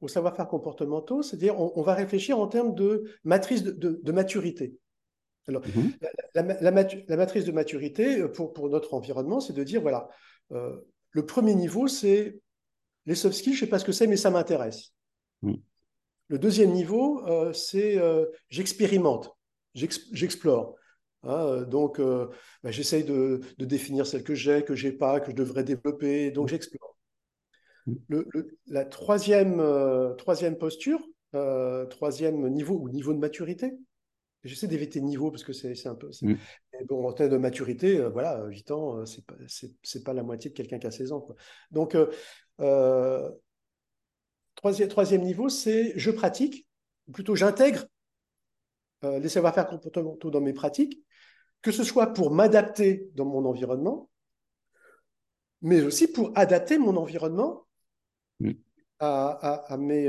[0.00, 4.76] au savoir-faire comportementaux, c'est-à-dire on, va réfléchir en termes de matrice de, de, maturité.
[5.48, 5.92] Alors, mhm.
[6.34, 6.70] la, la,
[7.08, 10.08] la, matrice de maturité euh, pour, pour notre environnement, c'est de dire, voilà,
[10.50, 12.38] le premier niveau, c'est
[13.06, 14.92] les soft skills, je ne sais pas ce que c'est, mais ça m'intéresse.
[15.42, 15.54] Mm.
[16.28, 19.36] Le deuxième niveau, euh, c'est euh, j'expérimente,
[19.74, 20.74] j'explore.
[21.22, 25.36] Hein, euh, donc, bah, j'essaye de, définir celle que j'ai, que j'ai pas, que je
[25.36, 26.30] devrais développer.
[26.30, 26.96] Donc, j'explore.
[28.66, 29.62] La troisième,
[30.18, 31.00] troisième posture,
[31.90, 33.72] troisième niveau ou niveau de maturité,
[34.42, 36.10] j'essaie d'éviter niveau parce que c'est un peu.
[36.88, 39.36] bon, en termes de maturité, voilà, 8 ans, c'est pas,
[40.04, 41.20] pas la moitié de quelqu'un qui a 16 ans.
[41.20, 41.36] Quoi.
[41.70, 41.96] Donc,
[44.54, 46.66] troisième, troisième niveau, c'est je pratique,
[47.08, 47.86] ou plutôt j'intègre
[49.02, 51.00] les savoir-faire comportementaux dans mes pratiques,
[51.62, 54.10] que ce soit pour m'adapter dans mon environnement,
[55.62, 57.66] mais aussi pour adapter mon environnement
[58.98, 60.08] à, mes,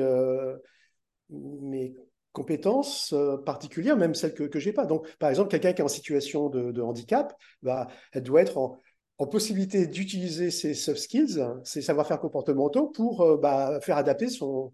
[1.30, 1.96] mes
[2.38, 4.86] compétences euh, particulières, même celles que, que je n'ai pas.
[4.86, 7.34] Donc, par exemple, quelqu'un qui est en situation de, handicap,
[7.64, 8.78] bah, elle doit être en,
[9.26, 14.74] possibilité d'utiliser ses soft skills, ses savoir-faire comportementaux pour euh, bah, faire adapter son,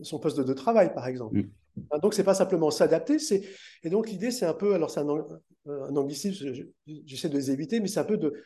[0.00, 1.36] son poste de, travail, par exemple.
[1.36, 1.50] Mm.
[1.90, 3.42] Hein, donc, c'est pas simplement s'adapter, c'est
[3.82, 5.26] et donc l'idée, c'est un peu, alors c'est un,
[5.66, 6.54] un anglicisme,
[6.86, 8.42] j'essaie de les éviter, mais c'est un peu de,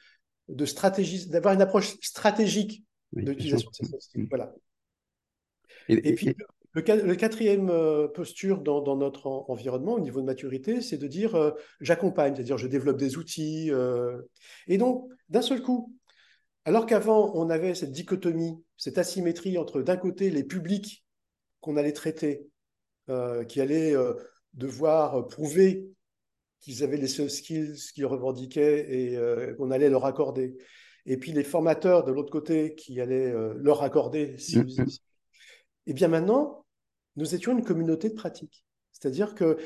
[0.49, 4.27] de stratégie, d'avoir une approche stratégique de l'utilisation de ces soft skills.
[4.29, 4.53] Voilà.
[5.89, 6.35] Et, puis,
[6.73, 11.51] le, quatrième euh, posture dans, notre environnement au niveau de maturité, c'est de dire euh,
[11.81, 13.71] j'accompagne, c'est-à-dire je développe des outils.
[13.71, 14.23] Euh.
[14.69, 15.95] et donc, d'un seul coup,
[16.65, 21.05] alors qu'avant, on avait cette dichotomie, cette asymétrie entre d'un côté les publics
[21.61, 22.47] qu'on allait traiter,
[23.49, 23.95] qui allaient
[24.55, 25.89] devoir prouver
[26.61, 29.19] qu'ils avaient les skills qu'ils revendiquaient et
[29.57, 30.57] qu'on allait leur accorder,
[31.07, 34.87] et puis les formateurs de l'autre côté qui allaient leur accorder, si, mmh, mmh.
[35.87, 36.60] Et bien maintenant,
[37.21, 38.65] nous étions une communauté de pratique.
[38.93, 39.59] C'est-à-dire que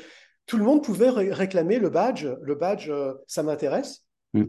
[0.45, 2.27] tout le monde pouvait réclamer le badge.
[2.41, 4.05] Le badge, euh, ça m'intéresse.
[4.33, 4.43] Mm.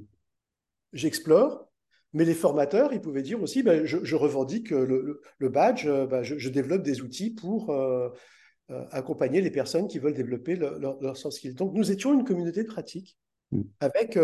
[0.93, 1.69] J'explore.
[2.13, 6.49] Mais les formateurs, ils pouvaient dire aussi, ben, je, revendique le, badge, euh, ben, je,
[6.49, 8.09] développe des outils pour euh,
[8.91, 11.55] accompagner les personnes qui veulent développer leur, leur, soft skills.
[11.55, 13.19] Donc, nous étions une communauté de pratique
[13.53, 13.63] mm.
[13.81, 14.19] avec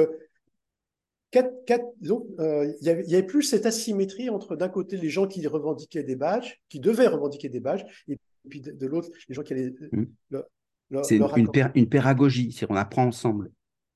[2.01, 6.17] donc, il y, avait plus cette asymétrie entre d'un côté les gens qui revendiquaient des
[6.17, 9.75] badges, qui devaient revendiquer des badges, et puis de, l'autre, les gens qui allaient.
[9.95, 10.43] Euh,
[10.91, 11.03] mmh.
[11.03, 13.51] c'est une, une, pédagogie, c'est on apprend ensemble.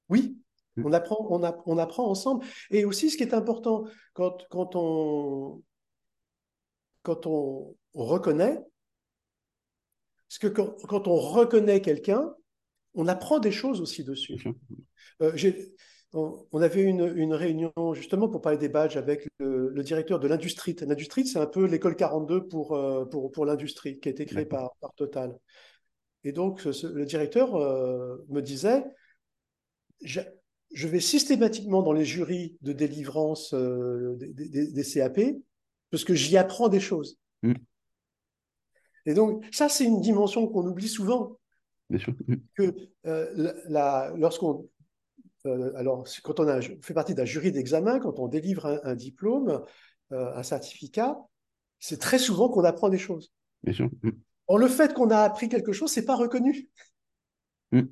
[0.08, 0.38] Oui,
[0.76, 0.86] mmh.
[0.86, 2.44] on, apprend, on, on, apprend ensemble.
[2.70, 5.62] Et aussi, ce qui est important, quand, quand, on,
[7.02, 8.58] quand on, reconnaît,
[10.28, 12.32] parce que quand, quand on reconnaît quelqu'un,
[12.94, 14.42] on apprend des choses aussi dessus.
[15.22, 15.34] Euh,
[16.12, 20.76] on avait une, réunion justement pour parler des badges avec le, directeur de l'industrie.
[20.80, 24.46] L'industrie, c'est un peu l'école 42 pour, euh, pour, pour l'industrie qui a été créée
[24.46, 25.36] par, par, Total.
[26.24, 28.84] Et donc, le directeur euh, me disait,
[30.02, 30.20] je,
[30.72, 35.20] vais systématiquement dans les jurys de délivrance euh, des, CAP
[35.90, 37.18] parce que j'y apprends des choses.
[37.42, 37.54] Mm.
[39.06, 41.38] Et donc, ça, c'est une dimension qu'on oublie souvent.
[41.90, 42.14] Bien sûr.
[42.26, 42.36] Mm.
[42.56, 42.74] Que
[44.16, 44.68] lorsqu'on
[45.76, 49.64] alors, quand on, fait partie d'un jury d'examen, quand on délivre un, diplôme,
[50.12, 51.16] euh, un certificat,
[51.78, 53.32] c'est très souvent qu'on apprend des choses.
[53.62, 53.90] Bien sûr.
[54.02, 54.10] Mm.
[54.48, 56.68] Or, le fait qu'on a appris quelque chose, c'est pas reconnu.
[57.72, 57.82] Mm.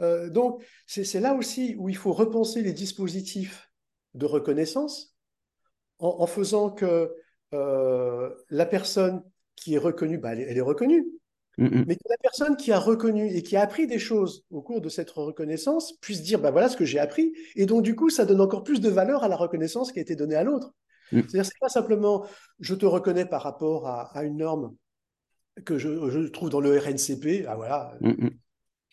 [0.00, 3.70] Euh, donc, c'est là aussi où il faut repenser les dispositifs
[4.14, 5.14] de reconnaissance
[5.98, 7.14] en, faisant que
[7.52, 9.22] la personne
[9.54, 11.06] qui est reconnue, bah, elle, est reconnue.
[11.60, 11.84] Mm, mm.
[11.86, 14.80] mais que la personne qui a reconnu et qui a appris des choses au cours
[14.80, 18.08] de cette reconnaissance puisse dire, ben voilà ce que j'ai appris, et donc du coup,
[18.08, 20.72] ça donne encore plus de valeur à la reconnaissance qui a été donnée à l'autre.
[21.12, 21.20] Mm.
[21.20, 22.26] C'est-à-dire, c'est pas simplement,
[22.60, 24.74] je te reconnais par rapport à, une norme
[25.66, 27.98] que je, trouve dans le RNCP, ah voilà,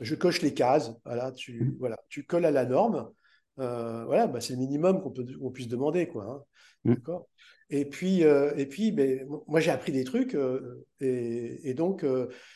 [0.01, 3.09] je coche les cases, voilà, tu, voilà, tu colles à la norme,
[3.59, 6.25] euh, voilà, bah, c'est le minimum qu'on peut, qu'on puisse demander, quoi.
[6.25, 6.43] Hein.
[6.85, 7.27] D'accord?
[7.69, 10.35] Et puis, euh, et puis ben, moi, j'ai appris des trucs.
[10.35, 12.05] Euh, et, donc,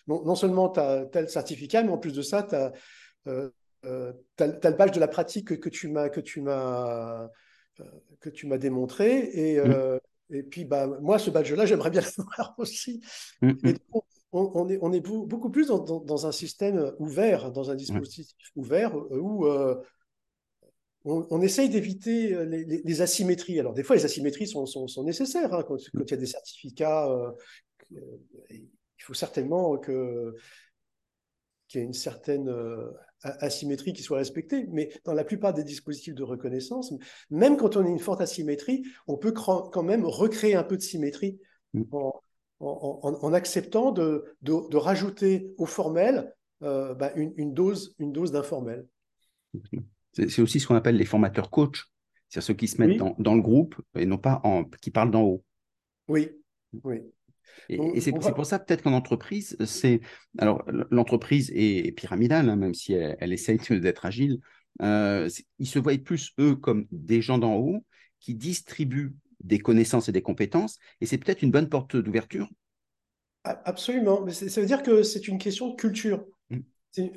[0.08, 2.72] non, seulement tu as, le certificat, mais en plus de ça, tu as,
[3.26, 7.30] le badge de la pratique que, tu m'as que tu m'as
[8.20, 9.32] que tu m'as démontré.
[9.34, 10.00] Et, mmh.
[10.30, 13.02] et puis, bah, moi, ce badge-là, j'aimerais bien l'avoir aussi.
[13.42, 13.68] Mmh, mmh.
[13.68, 13.76] Et
[14.32, 18.96] on, est, on est beaucoup plus dans, dans, un système ouvert, dans un dispositif ouvert
[18.96, 19.46] où
[21.04, 23.60] on, essaye d'éviter euh, les, asymétries.
[23.60, 25.54] Alors, des fois, les asymétries sont, nécessaires.
[25.54, 27.32] Hein, quand, il y a des certificats, euh,
[27.94, 28.18] euh,
[28.50, 30.36] il faut certainement que,
[31.68, 32.54] qu'il y ait une certaine
[33.24, 34.68] asymétrie qui soit respectée.
[34.70, 36.94] Mais dans la plupart des dispositifs de reconnaissance,
[37.32, 40.84] même quand on a une forte asymétrie, on peut quand même recréer un peu de
[40.84, 41.40] symétrie
[41.74, 41.84] mm.
[42.60, 44.36] en, acceptant de,
[44.76, 48.86] rajouter au formel bah, une, dose, une dose d'informel.
[50.14, 51.86] C'est aussi ce qu'on appelle les formateurs coach,
[52.28, 55.24] c'est-à-dire ceux qui se mettent dans, le groupe et non pas en, qui parlent d'en
[55.24, 55.44] haut.
[56.08, 56.30] Oui,
[56.84, 57.02] oui.
[57.70, 60.02] Et, c'est pour ça peut-être qu'en entreprise, c'est
[60.38, 64.40] alors l'entreprise est, pyramidale, hein, même si elle, essaye d'être agile.
[64.82, 67.86] Euh, ils se voient plus eux comme des gens d'en haut
[68.20, 72.50] qui distribuent des connaissances et des compétences, et c'est peut-être une bonne porte d'ouverture.
[73.44, 76.24] Absolument, mais ça veut dire que c'est une question de culture.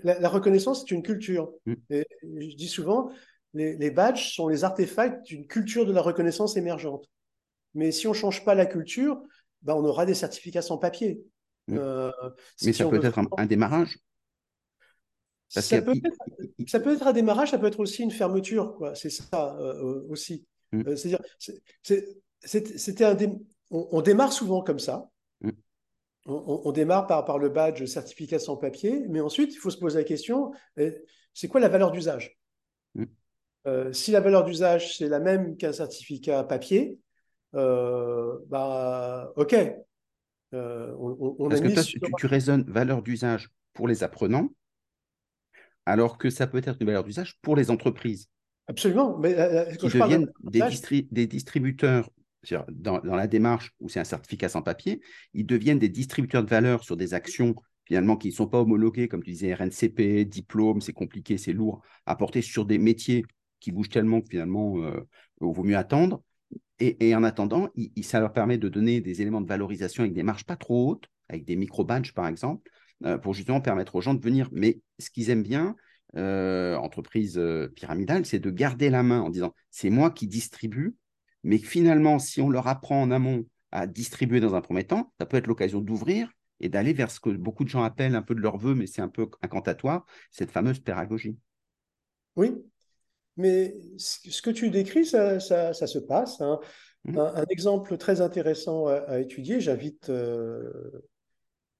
[0.02, 1.52] La, la, reconnaissance, c'est une culture.
[1.66, 1.74] Mm.
[1.90, 3.10] Et je dis souvent,
[3.54, 7.06] les, les badges sont les artefacts d'une culture de la reconnaissance émergente.
[7.74, 9.20] Mais si on ne change pas la culture,
[9.62, 11.22] ben on aura des certificats sans papier.
[11.68, 11.76] Mm.
[11.78, 12.10] Euh,
[12.64, 13.98] Mais ça peut être un, un, démarrage
[15.48, 18.76] ça, peut être, ça, peut être, un démarrage, ça peut être aussi une fermeture.
[18.94, 20.44] C'est ça euh, aussi.
[20.74, 21.20] Euh, C'est-à-dire,
[22.40, 23.28] c'était un dé...
[23.70, 25.08] on, on, démarre souvent comme ça.
[26.26, 26.32] Mm.
[26.32, 29.78] On, on, démarre par, par le badge certificat sans papier, mais ensuite, il faut se
[29.78, 30.52] poser la question,
[31.32, 32.38] c'est quoi la valeur d'usage?
[33.66, 36.98] Euh, Si la valeur d'usage, c'est la même qu'un certificat papier,
[37.54, 39.54] euh, bah, OK.
[40.54, 42.00] Euh, on, on Parce que toi, sur...
[42.00, 44.50] tu, tu, raisonnes valeur d'usage pour les apprenants,
[45.87, 48.28] alors que ça peut être une valeur d'usage pour les entreprises.
[48.66, 49.18] Absolument.
[49.18, 52.08] Mais, euh, qui deviennent des, distri des, distributeurs
[52.70, 55.00] dans, la démarche où c'est un certificat sans papier,
[55.33, 57.54] ils deviennent des distributeurs de valeur sur des actions
[57.87, 61.83] finalement qui ne sont pas homologuées, comme tu disais, RNCP, diplôme, c'est compliqué, c'est lourd,
[62.07, 63.24] à porter sur des métiers
[63.61, 65.07] qui bougent tellement que finalement, euh,
[65.42, 66.22] il vaut mieux attendre.
[66.80, 67.68] Et, en attendant,
[68.02, 71.07] ça leur permet de donner des éléments de valorisation avec des marges pas trop hautes,
[71.28, 72.68] avec des micro-badges par exemple,
[73.04, 74.48] euh, pour justement permettre aux gens de venir.
[74.50, 75.76] Mais ce qu'ils aiment bien,
[76.16, 80.94] euh, entreprise euh, pyramidale, c'est de garder la main en disant c'est moi qui distribue,
[81.44, 85.26] mais finalement, si on leur apprend en amont à distribuer dans un premier temps, ça
[85.26, 86.30] peut être l'occasion d'ouvrir
[86.61, 88.87] et d'aller vers ce que beaucoup de gens appellent un peu de leur vœu, mais
[88.87, 91.37] c'est un peu incantatoire, cette fameuse pédagogie.
[92.37, 92.54] Oui,
[93.37, 96.40] mais ce que tu décris, ça, ça, ça se passe.
[96.40, 96.61] Hein.
[97.04, 97.18] Mmh.
[97.18, 100.70] Un, un, exemple très intéressant à, à étudier, j'invite euh,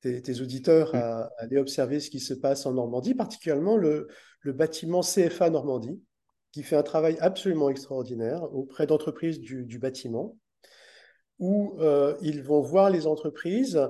[0.00, 0.98] tes, tes, auditeurs mmh.
[0.98, 4.09] à, à, aller observer ce qui se passe en Normandie, particulièrement le,
[4.40, 6.03] le, bâtiment CFA Normandie,
[6.54, 10.36] qui fait un travail absolument extraordinaire auprès d'entreprises du, du, bâtiment,
[11.40, 13.80] où euh, ils vont voir les entreprises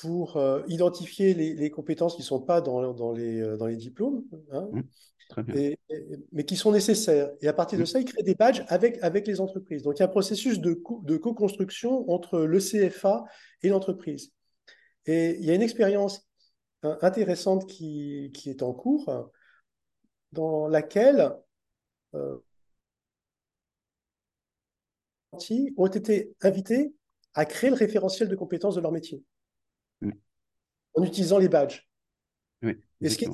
[0.00, 3.66] pour euh, identifier les, les, compétences qui ne sont pas dans, dans, les, euh, dans
[3.66, 4.22] les diplômes.
[4.52, 5.56] Hein, mmh.
[5.56, 5.76] Et,
[6.30, 7.32] mais qui sont nécessaires.
[7.40, 9.82] Et à partir de ça, ils créent des badges avec, avec les entreprises.
[9.82, 13.24] Donc, il y a un processus de, co de co-construction entre le CFA
[13.62, 14.32] et l'entreprise.
[15.04, 16.28] Et il y a une expérience
[16.84, 19.32] intéressante qui, qui, est en cours,
[20.30, 21.34] dans laquelle
[22.12, 22.42] ont
[25.86, 26.92] été invités
[27.34, 29.22] à créer le référentiel de compétences de leur métier
[30.98, 31.88] en utilisant les badges.
[32.62, 33.24] Oui, et ce qui,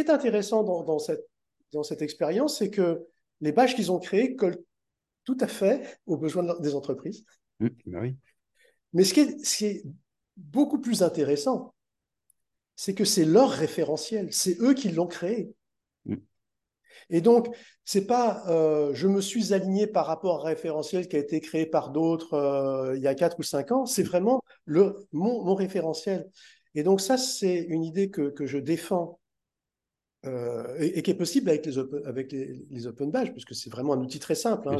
[0.00, 1.28] est, intéressant dans, dans, cette,
[1.72, 3.04] dans cette expérience, c'est que
[3.40, 4.62] les badges qu'ils ont créés collent
[5.24, 7.24] tout à fait aux besoins des entreprises.
[7.86, 8.02] Bah.
[8.92, 9.84] Mais ce qui, est, ce qui est
[10.36, 11.74] beaucoup plus intéressant,
[12.76, 15.54] c'est que c'est leur référentiel, c'est eux qui l'ont créé.
[17.10, 17.48] Et donc,
[17.84, 21.40] c'est pas euh, je me suis aligné par rapport à un référentiel qui a été
[21.40, 25.44] créé par d'autres euh, il y a quatre ou cinq ans, c'est vraiment le, mon,
[25.44, 26.28] mon référentiel.
[26.74, 29.20] Et donc ça, c'est une idée que, que je défends
[30.24, 33.54] euh, et, et, qui est possible avec les open, avec les, les open badges, puisque
[33.54, 34.68] c'est vraiment un outil très simple.
[34.68, 34.78] Hein,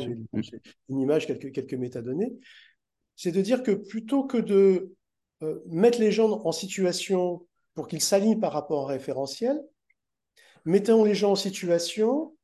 [0.88, 2.34] une image, quelques, quelques métadonnées.
[3.16, 4.94] C'est de dire que plutôt que de
[5.66, 7.44] mettre les gens en situation
[7.74, 9.60] pour qu'ils s'alignent par rapport au référentiel,
[10.64, 12.36] mettons les gens en situation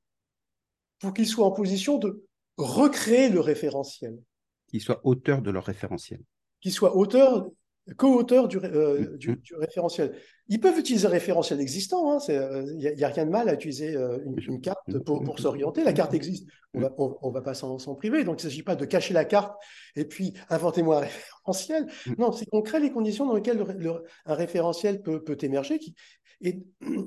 [1.00, 2.24] pour qu'ils soient en position de
[2.57, 4.18] recréer le référentiel.
[4.66, 6.20] Qu'ils soient auteurs de leur référentiel.
[6.61, 7.48] Qu'ils soient auteurs
[7.96, 10.14] co-auteur du, euh, du, du, référentiel.
[10.48, 13.54] Ils peuvent utiliser un référentiel existant, il hein, n'y a, a, rien de mal à
[13.54, 15.85] ututilisé euh, une, une, carte pour, pour s'orienter.
[15.85, 18.24] La carte existe, on va, on, on va pas s'en priver.
[18.24, 19.54] Donc, il ne s'agit pas de cacher la carte
[19.96, 21.87] et puis inventez-moi un référentiel.
[22.18, 25.78] Non, c'est qu'on crée les conditions dans lesquelles le, le, un référentiel peut, peut émerger.
[25.78, 25.94] Qui,
[26.40, 26.62] et,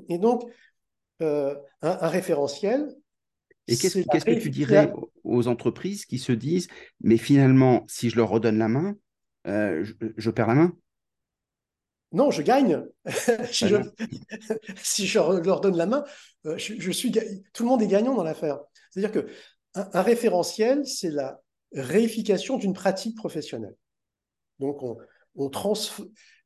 [0.08, 0.42] et, donc,
[1.20, 2.94] euh, un, un, référentiel.
[3.68, 4.92] Et qu'est-ce qu que tu dirais
[5.24, 6.68] aux entreprises qui se disent,
[7.00, 8.96] mais finalement, si je leur redonne la main,
[9.46, 10.76] euh, je, je, perds la main?
[12.12, 12.84] Non, je gagne.
[13.50, 13.76] si, je,
[14.82, 16.04] si, je, leur donne la main,
[16.46, 17.12] euh, je, je, suis
[17.52, 18.58] tout le monde est gagnant dans l'affaire.
[18.90, 19.30] C'est-à-dire que
[19.74, 21.40] un, un référentiel, c'est la
[21.72, 23.76] réification d'une pratique professionnelle.
[24.58, 24.98] Donc on,
[25.36, 25.50] on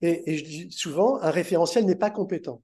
[0.02, 2.62] et, je dis souvent, un référentiel n'est pas compétent.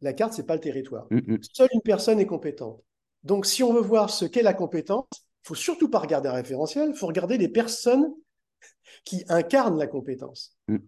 [0.00, 1.06] La carte, c'est pas le territoire.
[1.10, 1.48] Mm -mm.
[1.52, 2.82] Seule une personne est compétente.
[3.22, 6.34] Donc, si on veut voir ce qu'est la compétence, il faut surtout pas regarder un
[6.34, 8.14] référentiel, il faut regarder les personnes
[9.04, 10.56] qui incarnent la compétence.
[10.68, 10.78] Mm.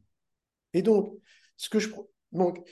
[0.75, 1.15] Et donc,
[1.57, 1.89] ce que je
[2.33, 2.67] donc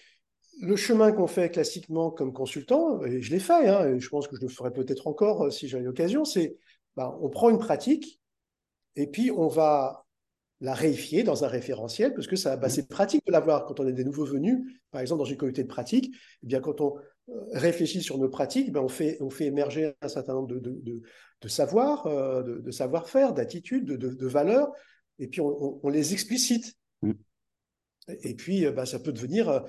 [0.61, 4.29] le chemin qu'on fait classiquement comme consultant, et je l'ai fait, hein, et je pense
[4.29, 6.57] que je le ferai peut-être encore euh, si j'ai l'occasion, c'est
[6.97, 8.21] bah, on prend une pratique
[8.97, 10.07] et puis on va
[10.61, 13.87] la réifier dans un référentiel parce que ça, bah, c'est pratique de l'avoir quand on
[13.87, 14.59] est des nouveaux venus,
[14.91, 16.15] par exemple dans une communauté de pratique.
[16.43, 16.97] Eh bien, quand on
[17.31, 20.59] euh, réfléchit sur nos pratiques, ben on, fait, on fait émerger un certain nombre de,
[20.59, 21.03] de, de,
[21.41, 24.71] de savoir, euh, de, de savoir-faire, d'attitudes, de, de, valeurs,
[25.19, 26.75] et puis on, on, on les explicite.
[27.03, 27.13] Mm.
[28.23, 29.65] Et puis, bah, ça peut devenir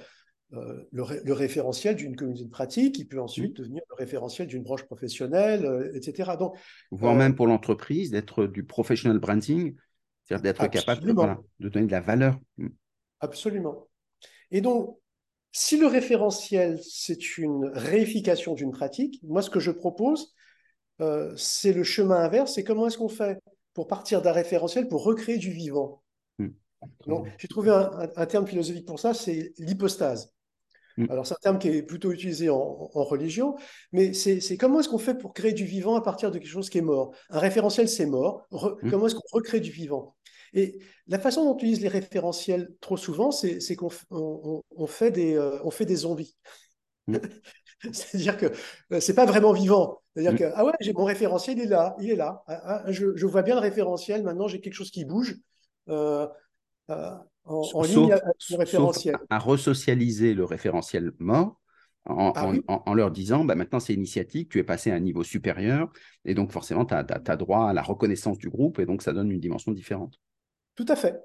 [0.50, 3.62] le, référentiel d'une communauté de pratique, qui peut ensuite mmh.
[3.62, 6.32] devenir le référentiel d'une branche professionnelle, etc.
[6.40, 6.56] Donc,
[6.90, 9.76] Voire même pour l'entreprise, d'être du professional branding,
[10.40, 11.02] c'est-à-dire d'être capable
[11.60, 12.40] de donner de la valeur.
[12.58, 12.68] Mmh.
[13.20, 13.88] Absolument.
[14.52, 14.98] Et donc,
[15.52, 20.34] si le référentiel, c'est une réification d'une pratique, moi, ce que je propose,
[21.02, 23.40] euh, c'est le chemin inverse, c'est comment est-ce qu'on fait
[23.74, 26.04] pour partir d'un référentiel pour recréer du vivant?
[26.40, 26.50] Hmm.
[27.38, 30.34] J'ai trouvé un, terme philosophique pour ça, c'est l'hypostase.
[30.98, 31.08] Hmm.
[31.10, 33.56] Alors, c'est un terme qui est plutôt utilisé en, religion,
[33.92, 36.70] mais c'est comment est-ce qu'on fait pour créer du vivant à partir de quelque chose
[36.70, 37.14] qui est mort?
[37.30, 38.48] Un référentiel, c'est mort.
[38.90, 40.16] Comment est-ce qu'on recrée du vivant?
[40.54, 45.36] Et la façon dont on utilise les référentiels trop souvent, c'est qu'on on, fait des,
[45.36, 46.36] euh, on fait des zombies.
[47.08, 47.18] Mm.
[47.94, 48.46] C'est-à-dire que
[48.92, 50.02] euh, c'est pas vraiment vivant.
[50.14, 50.38] C'est-à-dire mm.
[50.38, 52.44] que ah ouais, j'ai mon référentiel, il est là, il est là.
[52.48, 54.24] Ah, ah, je, je, vois bien le référentiel.
[54.24, 55.38] Maintenant, j'ai quelque chose qui bouge.
[55.90, 56.28] Euh,
[57.46, 59.16] en, ligne avec le référentiel.
[59.30, 61.60] à resocialiser le référentiel mort
[62.06, 62.52] en, ah
[62.86, 65.92] en, leur disant bah, maintenant c'est initiatique, tu es passé à un niveau supérieur
[66.26, 69.14] et donc forcément tu as, as, droit à la reconnaissance du groupe et donc ça
[69.14, 70.20] donne une dimension différente.
[70.76, 71.20] Tout à fait.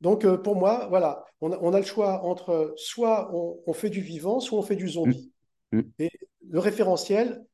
[0.00, 4.40] Donc, euh, pour moi, voilà, on a, le choix entre soit on, fait du vivant,
[4.40, 5.32] soit on fait du zombie.
[5.72, 5.78] Mm.
[5.78, 5.82] Mm.
[5.98, 6.10] Et
[6.48, 7.44] le référentiel,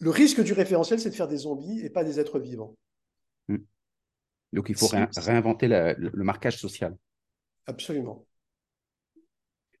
[0.00, 2.76] le risque du référentiel, c'est de faire des zombies et pas des êtres vivants.
[3.48, 3.58] Mm.
[4.52, 6.96] Donc, il faut réinventer le, marquage social.
[7.66, 8.26] Absolument.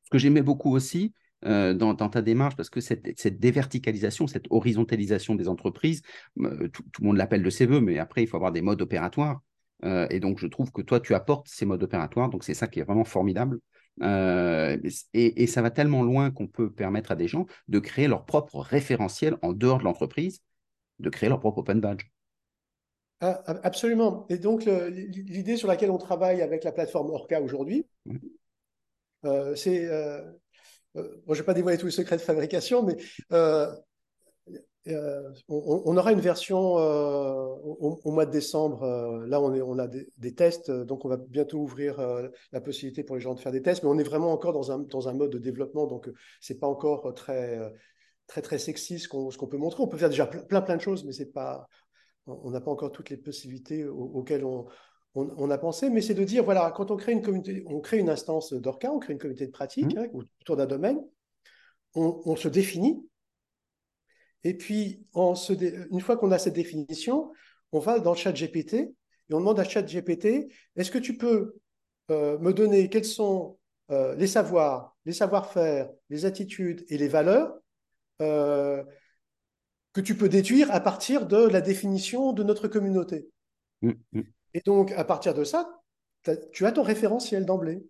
[0.04, 1.12] Ce que j'aimais beaucoup aussi,
[1.44, 6.02] euh, dans, ta démarche, parce que cette, cette, déverticalisation, cette horizontalisation des entreprises,
[6.38, 8.62] euh, tout, tout, le monde l'appelle de ses voeux, mais après, il faut avoir des
[8.62, 9.40] modes opératoires.
[9.84, 12.28] Euh, et donc, je trouve que toi, tu apportes ces modes opératoires.
[12.30, 13.60] Donc, c'est ça qui est vraiment formidable.
[14.02, 14.76] Euh,
[15.14, 18.58] et, ça va tellement loin qu'on peut permettre à des gens de créer leur propre
[18.58, 20.40] référentiel en dehors de l'entreprise,
[20.98, 22.04] de créer leur propre open badge.
[23.20, 24.26] Ah, absolument.
[24.28, 27.86] Et donc, l'idée sur laquelle on travaille avec la plateforme Orca aujourd'hui,
[29.24, 29.88] euh, c'est.
[30.94, 32.96] moi, je ne vais pas dévoiler tous les secrets de fabrication, mais
[34.88, 38.82] euh, on, aura une version euh, au, mois de décembre.
[38.82, 42.00] Euh, là, on, est, on a des, tests, donc on va bientôt ouvrir
[42.52, 44.72] la possibilité pour les gens de faire des tests, mais on est vraiment encore dans
[44.72, 46.10] un, dans un mode de développement, donc
[46.40, 47.58] c'est pas encore très,
[48.26, 49.82] très, très sexy ce qu'on peut montrer.
[49.82, 51.66] On peut faire déjà plein, plein de choses, mais c'est pas,
[52.26, 54.66] on n'a pas encore toutes les possibilités auxquelles on,
[55.16, 57.98] on, a pensé, mais c'est de dire, voilà, quand on crée une communauté, on crée
[57.98, 59.98] une instance d'Orca, on crée une communauté de pratique mmh.
[59.98, 60.06] hein,
[60.40, 61.00] autour d'un domaine,
[61.94, 63.02] on, se définit,
[64.46, 67.32] et puis, une fois qu'on a cette définition,
[67.72, 68.94] on va dans le chat GPT et
[69.32, 71.56] on demande à chat GPT, est-ce que tu peux
[72.12, 73.58] euh, me donner quels sont
[73.90, 77.58] euh, les savoirs, les savoir-faire, les attitudes et les valeurs
[78.22, 78.84] euh,
[79.92, 83.26] que tu peux déduire à partir de la définition de notre communauté?
[83.82, 84.20] Mmh, mmh.
[84.54, 85.68] Et donc, à partir de ça,
[86.52, 87.82] tu as ton référentiel d'emblée.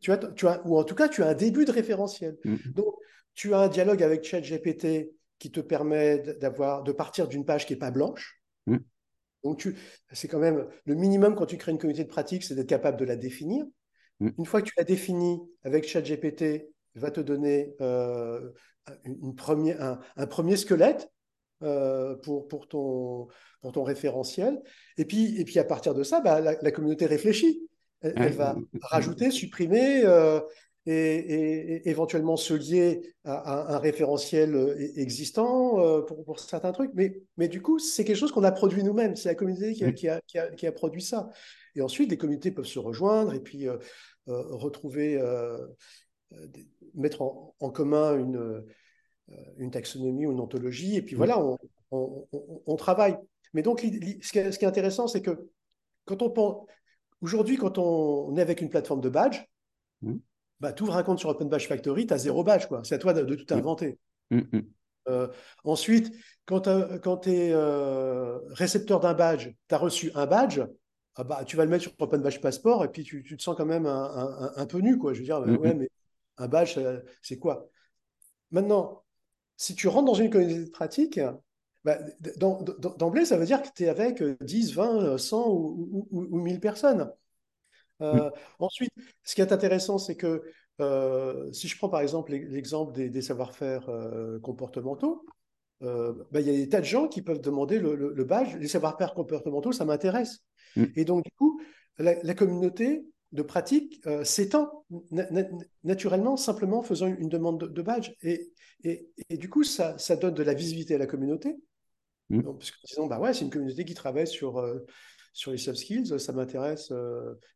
[0.00, 2.38] Tu, as, tu as, ou en tout cas, tu as un début de référentiel.
[2.42, 2.94] Mmh, donc,
[3.34, 7.72] tu as un dialogue avec ChatGPT qui te permet d'avoir, de partir d'une page qui
[7.72, 8.40] n'est pas blanche.
[8.66, 8.78] Mm.
[9.44, 9.68] Donc,
[10.12, 12.98] c'est quand même le minimum quand tu crées une communauté de pratique, c'est d'être capable
[12.98, 13.64] de la définir.
[14.20, 14.30] Mm.
[14.38, 18.50] Une fois que tu l'as définie avec ChatGPT, va te donner euh,
[19.04, 21.10] une première, un, premier squelette
[21.62, 23.28] euh, pour, pour, ton,
[23.60, 24.60] pour ton référentiel.
[24.96, 27.68] Et puis, et puis à partir de ça, bah, la, communauté réfléchit.
[28.02, 30.40] Elle, va rajouter, supprimer, euh,
[30.86, 36.92] et, éventuellement se lier à, un référentiel euh, existant euh, pour, certains trucs.
[36.94, 39.16] Mais, mais du coup, c'est quelque chose qu'on a produit nous-mêmes.
[39.16, 41.30] C'est la communauté qui a, qui, a, produit ça.
[41.74, 43.78] Et ensuite, les communautés peuvent se rejoindre et puis euh,
[44.26, 45.20] retrouver,
[46.94, 48.64] mettre en, commun une,
[49.58, 50.96] une taxonomie ou une ontologie.
[50.96, 51.58] Et puis voilà, on,
[52.66, 53.16] on, travaille.
[53.54, 55.48] Mais donc, ce qui est, intéressant, c'est que
[56.04, 56.66] quand on pense.
[57.22, 59.40] Aujourd'hui, quand on est avec une plateforme de badge,
[60.02, 60.16] mmh
[60.60, 62.66] bah, tu ouvres un compte sur Open Badge Factory, tu as zéro badge.
[62.82, 63.58] C'est à toi de, tout mm.
[63.58, 63.98] inventer.
[64.30, 64.62] Mm, mm.
[65.08, 65.28] Euh,
[65.64, 66.12] ensuite,
[66.46, 70.62] quand tu es euh, récepteur d'un badge, tu as reçu un badge,
[71.14, 73.56] ah bah, tu vas le mettre sur Open Badge Passport et puis tu, te sens
[73.56, 74.98] quand même un, peu nu.
[74.98, 75.14] Quoi.
[75.14, 75.88] Je veux dire, ouais, mais
[76.36, 76.78] un badge,
[77.22, 77.68] c'est quoi?
[78.50, 79.02] Maintenant,
[79.56, 81.20] si tu rentres dans une communauté de pratique,
[81.84, 81.98] bah,
[82.98, 86.60] d'emblée, ça veut dire que tu es avec 10, 20, 100 ou, ou, ou 1000
[86.60, 87.10] personnes.
[88.02, 88.92] Euh, ensuite,
[89.24, 90.42] ce qui est intéressant, c'est que
[90.80, 95.24] euh, si je prends par exemple l'exemple des, savoir-faire euh, comportementaux,
[95.80, 98.56] bah, il y a des tas de gens qui peuvent demander le, badge.
[98.56, 100.40] Les savoir-faire comportementaux, ça m'intéresse.
[100.76, 100.84] Mm.
[100.96, 101.60] Et donc, du coup,
[101.98, 104.84] la, communauté de pratique s'étend
[105.84, 108.12] naturellement, simplement en faisant une demande de, badge.
[108.22, 108.52] Et,
[108.84, 111.56] et, du coup, ça, donne de la visibilité à la communauté.
[112.30, 112.42] Mm.
[112.42, 114.62] Donc, parce que disons, bah ouais, c'est une communauté qui travaille sur
[115.36, 116.92] sur les soft skills, ça m'intéresse.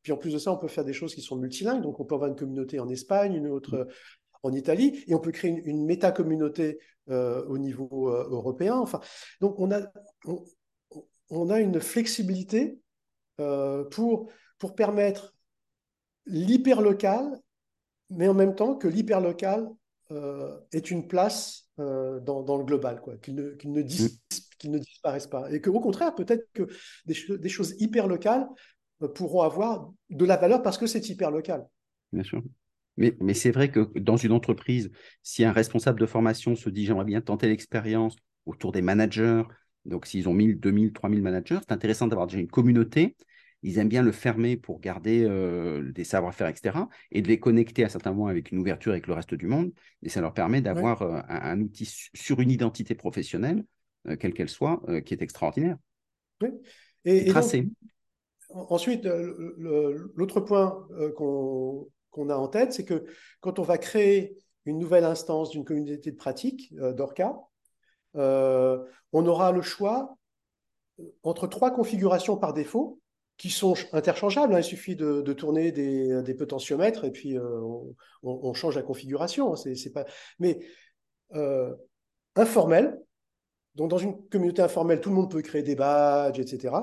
[0.03, 1.83] Puis en plus de ça, on peut faire des choses qui sont multilingues.
[1.83, 3.89] Donc on peut avoir une communauté en Espagne, une autre
[4.43, 6.79] en Italie, et on peut créer une, une méta-communauté
[7.09, 8.77] au niveau européen.
[8.77, 9.01] Enfin,
[9.41, 9.81] donc on a,
[11.31, 12.79] on, a une flexibilité
[13.37, 15.35] pour, pour permettre
[16.27, 17.41] l'hyper-local,
[18.11, 19.69] mais en même temps que l'hyper-local
[20.13, 24.21] euh, est une place euh, dans, dans, le global, quoi, qu'il ne, qu'il ne, dis,
[24.65, 24.71] mm.
[24.71, 25.51] ne, disparaisse pas.
[25.53, 26.69] Et qu'au contraire, peut-être que
[27.07, 28.47] des, des, choses hyper locales
[29.03, 31.67] euh, pourront avoir de la valeur parce que c'est hyper local.
[32.13, 32.43] Bien sûr.
[32.97, 34.91] Mais, mais c'est vrai que dans une entreprise,
[35.23, 39.43] si un responsable de formation se dit j'aimerais bien tenter l'expérience autour des managers,
[39.87, 43.17] donc s'ils ont 1000, 2000, 3000 managers, c'est intéressant d'avoir déjà une communauté
[43.63, 46.79] ils aiment bien le fermer pour garder euh, des savoir-faire, etc.
[47.11, 49.73] Et de les connecter à certains moments avec une ouverture avec le reste du monde.
[50.03, 53.65] Et ça leur permet d'avoir euh, un, outil sur une identité professionnelle,
[54.19, 55.77] quelle qu'elle soit, qui est extraordinaire.
[56.43, 56.51] Oui.
[57.05, 57.69] Et, tracé.
[58.51, 60.87] ensuite, l'autre point
[61.17, 63.05] qu'on a en tête, c'est que
[63.41, 64.37] quand on va créer
[64.67, 67.39] une nouvelle instance d'une communauté de pratique, d'Orca,
[68.15, 70.17] on aura le choix
[71.23, 73.01] entre trois configurations par défaut
[73.37, 74.55] qui sont interchangeables.
[74.55, 74.61] Hein.
[74.61, 77.61] Il suffit de, tourner des, potentiomètres et puis euh,
[78.23, 79.55] on, change la configuration.
[79.55, 79.73] Hein.
[79.95, 80.05] Pas...
[80.39, 80.59] Mais
[81.35, 81.75] euh,
[82.37, 83.01] informel,
[83.75, 86.75] donc dans une communauté informelle, tout le monde peut créer des badges, etc.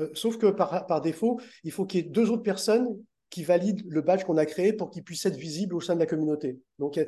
[0.00, 2.88] Euh, sauf que par, par défaut, il faut qu'il y ait deux autres personnes
[3.30, 6.00] qui valident le badge qu'on a créé pour qu'il puisse être visible au sein de
[6.00, 6.60] la communauté.
[6.78, 7.00] Donc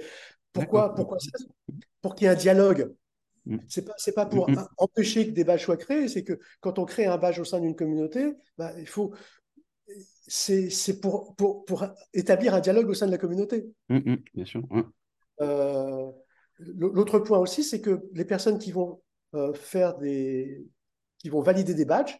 [0.52, 1.30] pourquoi, pourquoi ça?
[2.00, 2.94] Pour qu'il y ait un dialogue
[3.46, 3.58] Mm.
[3.68, 7.06] C'est pas, pas pour empêcher que des badges soient créés, c'est que quand on crée
[7.06, 9.14] un badge au sein d'une communauté, bah, il faut,
[10.26, 13.66] c'est pour, pour, pour, établir un dialogue au sein de la communauté.
[13.88, 14.62] bien sûr.
[15.40, 16.10] Euh,
[16.58, 19.00] l'autre point aussi, c'est que les personnes qui vont
[19.36, 20.66] euh, faire des,
[21.18, 22.18] qui vont valider des badges,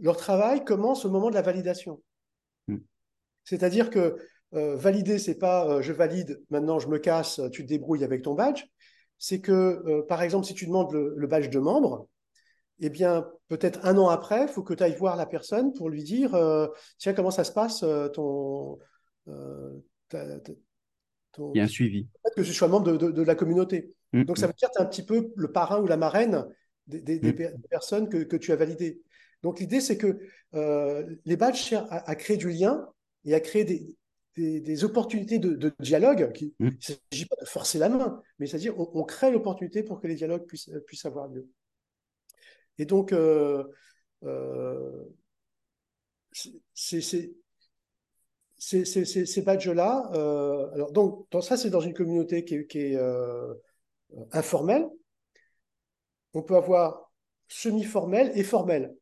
[0.00, 2.02] leur travail commence au moment de la validation.
[3.44, 4.16] C'est-à-dire que
[4.54, 8.34] euh, valider, c'est pas je valide, maintenant je me casse, tu te débrouilles avec ton
[8.34, 8.64] badge
[9.18, 9.52] c'est que,
[9.86, 12.08] euh, par exemple, si tu demandes le, badge de membre,
[12.80, 15.88] eh bien, peut-être un an après, il faut que tu ailles voir la personne pour
[15.88, 16.68] lui dire euh,
[16.98, 18.78] Tiens, comment ça se passe euh, ton,
[21.32, 22.08] ton, Il y a un suivi.
[22.34, 23.94] Que je sois membre de, la communauté.
[24.12, 24.50] Mmh, Donc, ça mmh.
[24.50, 26.46] veut dire que tu es un petit peu le parrain ou la marraine
[26.86, 27.62] des, mmh.
[27.70, 29.00] personnes que, tu as validées.
[29.42, 30.18] Donc, l'idée, c'est que
[31.24, 32.88] les badges servent à, créer du lien
[33.24, 33.96] et à créer des,
[34.36, 36.32] des, opportunités de, dialogue.
[36.32, 36.66] Qui, mmh.
[36.66, 40.06] Il ne s'agit pas de forcer la main, mais c'est-à-dire on, crée l'opportunité pour que
[40.06, 41.48] les dialogues puissent, euh, puissent avoir lieu.
[42.78, 43.64] Et donc, euh,
[44.24, 45.04] euh,
[46.74, 47.32] ces
[49.44, 50.10] badges-là,
[50.74, 52.98] alors donc, dans, ça, c'est dans une communauté qui est, qui est
[54.32, 54.88] informelle.
[56.34, 57.10] On peut avoir
[57.48, 58.94] semi-formel et formel.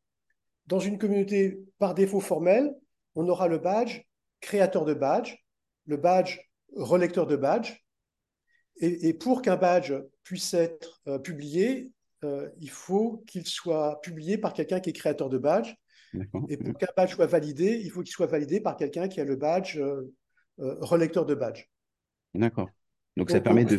[0.66, 2.72] Dans une communauté par défaut formelle,
[3.14, 4.02] on aura le badge
[4.44, 5.36] créateur de badge,
[5.86, 6.38] le badge
[6.76, 7.74] relecteur de badge.
[8.78, 9.94] Et, pour qu'un badge
[10.24, 11.92] puisse être euh, publié,
[12.24, 15.74] euh, il faut qu'il soit publié par quelqu'un qui est créateur de badge.
[16.48, 19.24] Et pour qu'un badge soit validé, il faut qu'il soit validé par quelqu'un qui a
[19.24, 20.12] le badge euh,
[20.58, 21.66] relecteur de badge.
[22.34, 22.68] D'accord.
[23.16, 23.78] Donc, ça permet de.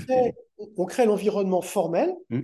[0.77, 2.39] on crée l'environnement formel, mmh.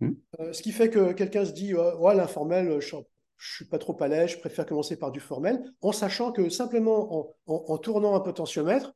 [0.00, 0.12] Mmh.
[0.52, 2.96] ce qui fait que quelqu'un se dit oh, l'informel, je
[3.38, 6.48] je suis pas trop à l'aise, je préfère commencer par du formel, en sachant que
[6.48, 8.94] simplement en, tournant un potentiomètre,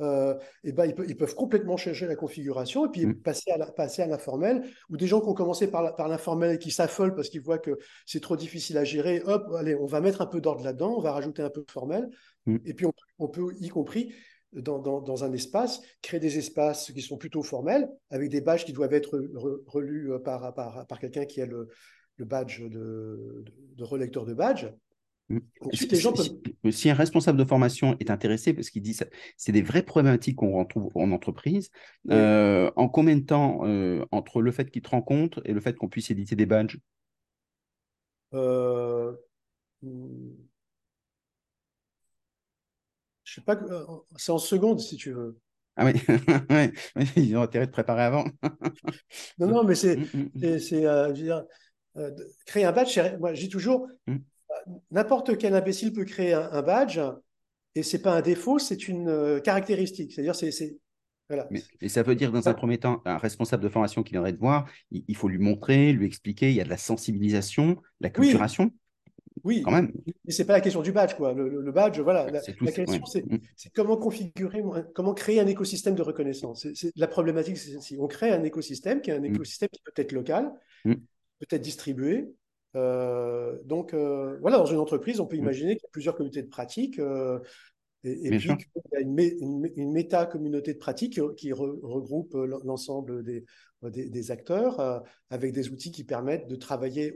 [0.00, 0.34] euh,
[0.64, 3.20] eh ben, ils, peuvent, complètement changer la configuration et puis mm.
[3.20, 6.58] passer à, passer à l'informel, ou des gens qui ont commencé par, par l'informel et
[6.58, 10.00] qui s'affolent parce qu'ils voient que c'est trop difficile à gérer, hop, allez, on va
[10.00, 12.08] mettre un peu d'ordre là-dedans, on va rajouter un peu de formel,
[12.64, 12.86] et puis
[13.18, 14.14] on, peut, y compris
[14.52, 18.72] dans, dans, un espace, créer des espaces qui sont plutôt formels, avec des badges qui
[18.72, 19.18] doivent être
[19.66, 21.68] relus par, par, par quelqu'un qui a le,
[22.16, 23.44] le badge de,
[23.76, 24.66] de, relecteur de badge.
[25.28, 26.70] Mmh.
[26.70, 29.04] si, un responsable de formation est intéressé, parce qu'il dit que
[29.36, 31.70] c'est des vraies problématiques qu'on retrouve en entreprise,
[32.10, 35.74] euh, en combien de temps euh, entre le fait qu'il te rencontre et le fait
[35.74, 36.78] qu'on puisse éditer des badges?
[38.34, 39.12] Euh,
[39.82, 40.32] hmm.
[43.32, 43.58] Je sais pas,
[44.16, 45.38] c'est en secondes si tu veux.
[45.76, 45.92] Ah oui,
[47.16, 48.26] ils ont intérêt de préparer avant.
[49.38, 49.98] non, non, mais c'est,
[50.58, 52.10] c'est, euh,
[52.44, 54.18] créer un badge, moi je dis toujours, hmm.
[54.90, 57.00] n'importe quel imbécile peut créer un, badge,
[57.74, 60.12] et c'est pas un défaut, c'est une euh, caractéristique.
[60.12, 60.76] C'est-à-dire, c'est
[61.30, 61.48] voilà.
[61.50, 64.38] Mais, ça veut dire, dans un premier temps, un responsable de formation qui viendrait te
[64.38, 68.64] voir, il, faut lui montrer, lui expliquer, il y a de la sensibilisation, la culturation.
[68.64, 68.72] Oui,
[69.44, 69.92] quand même.
[70.24, 71.32] Mais c'est pas la question du badge, quoi.
[71.32, 72.30] Le, badge, voilà.
[72.30, 73.38] La, question, hmm.
[73.56, 74.62] c'est comment configurer,
[74.94, 76.66] comment créer un écosystème de reconnaissance.
[76.96, 77.96] La problématique, c'est celle-ci.
[77.98, 79.34] On crée un écosystème qui est un hmm.
[79.34, 80.52] écosystème qui peut être local,
[80.84, 80.96] peut
[81.50, 82.28] être distribué,
[82.74, 85.40] donc, voilà, dans une entreprise, on peut Mm.
[85.40, 86.98] imaginer qu'il y a plusieurs communautés de pratique
[88.04, 88.56] et, et puis sûr.
[88.56, 93.22] qu'il y a une, mé- une, une méta-communauté de pratique qui, qui re- regroupe l'ensemble
[93.22, 93.44] des,
[93.82, 94.98] des, des acteurs euh,
[95.30, 97.14] avec des outils qui permettent de travailler.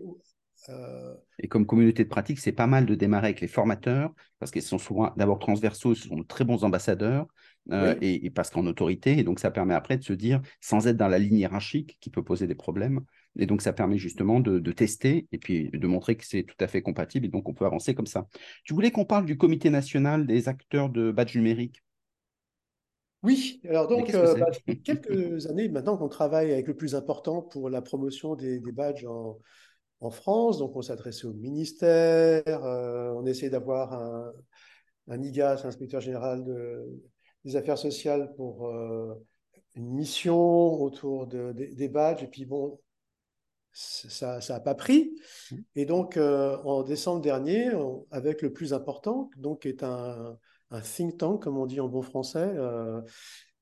[0.69, 4.51] Euh, Et comme communauté de pratique, c'est pas mal de démarrer avec les formateurs, parce
[4.51, 7.27] qu'ils sont souvent d'abord transversaux, ce sont de très bons ambassadeurs,
[7.73, 10.41] euh, oui, et, et parce qu'en autorité, et donc ça permet après de se dire,
[10.61, 13.01] sans être dans la ligne hiérarchique qui peut poser des problèmes,
[13.39, 16.57] et donc ça permet justement de, de tester et puis de montrer que c'est tout
[16.61, 18.27] à fait compatible, et donc on peut avancer comme ça.
[18.65, 21.83] Tu voulais qu'on parle du comité national des acteurs de badge numérique,
[23.23, 26.75] Oui, alors donc, que euh, bah, ça fait quelques années maintenant qu'on travaille avec le
[26.77, 29.39] plus important pour la promotion des, des badges en,
[30.01, 30.59] en France.
[30.59, 34.33] Donc, on s'adressait au ministère, euh, on essayait d'avoir un,
[35.09, 36.87] un IGAS, un inspecteur général de-
[37.45, 39.15] des affaires sociales, pour euh,
[39.75, 40.37] une mission
[40.83, 42.23] autour de- des des badges.
[42.23, 42.81] Et puis, bon,
[43.73, 45.15] ça n'a pas pris.
[45.75, 50.39] Et donc, euh, en décembre dernier, on- avec le plus important, donc, qui est un,
[50.71, 52.55] un think tank, comme on dit en bon français,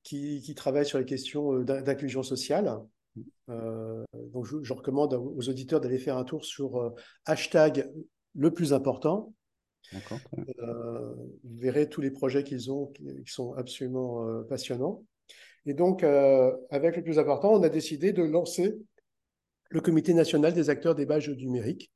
[0.03, 2.79] qui, qui travaille sur les questions d'in- d'inclusion sociale.
[3.49, 6.89] Euh, donc, je, je recommande aux auditeurs d'aller faire un tour sur euh,
[7.25, 7.91] hashtag
[8.35, 9.33] le plus important.
[10.59, 15.03] Euh, vous verrez tous les projets qu'ils ont qui, qui sont absolument passionnants.
[15.67, 18.75] Et donc, avec le plus important, on a décidé de lancer
[19.69, 21.91] le Comité national des acteurs des badges numériques.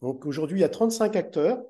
[0.00, 1.62] Donc aujourd'hui, il y a 35 acteurs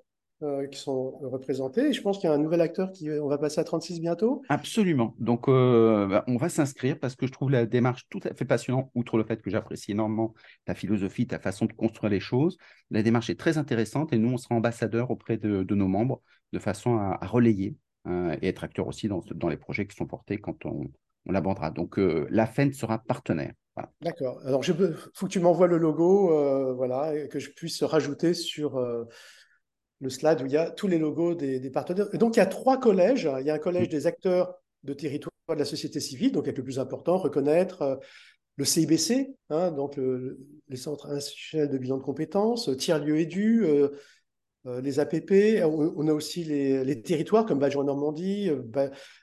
[0.43, 1.88] euh, qui sont représentés.
[1.88, 4.01] Et je pense qu'il y a un nouvel acteur qui on va passer à 36
[4.01, 4.43] bientôt.
[4.49, 5.14] Absolument.
[5.18, 8.45] Donc, euh, bah, on va s'inscrire parce que je trouve la démarche tout à fait
[8.45, 10.34] passionnante, outre le fait que j'apprécie énormément
[10.64, 12.57] ta philosophie, ta façon de construire les choses.
[12.91, 16.22] La démarche est très intéressante et nous, on sera ambassadeurs auprès de, de nos membres
[16.53, 17.76] de façon à, à relayer
[18.07, 20.91] euh, et être acteurs aussi dans, dans les projets qui sont portés quand on,
[21.26, 21.70] on l'abordera.
[21.70, 23.53] Donc, euh, la FEN sera partenaire.
[23.76, 23.93] Voilà.
[24.01, 24.41] D'accord.
[24.45, 24.74] Alors, il
[25.14, 29.05] faut que tu m'envoies le logo, euh, voilà, et que je puisse rajouter sur euh,
[30.01, 32.09] le slide où il y a tous les logos des, des partenaires.
[32.12, 33.28] Et donc, il y a trois collèges.
[33.40, 36.59] Il y a un collège des acteurs de territoire de la société civile, donc avec
[36.59, 37.96] le plus important, reconnaître euh,
[38.57, 40.38] le CIBC, hein, donc le,
[40.68, 43.88] les centres institutionnels de bilan de compétences, tiers-lieux édu, euh,
[44.66, 45.62] euh, les APP.
[45.64, 48.51] On, on a aussi les, les, territoires comme Badjon en Normandie,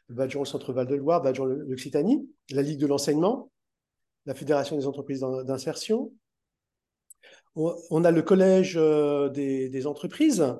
[0.09, 3.51] Badjon au centre-Val de Loire, Badjon l'Occitanie, la Ligue de l'enseignement,
[4.25, 6.11] la Fédération des entreprises d'insertion.
[7.59, 10.55] On, a le collège euh, des, des, entreprises.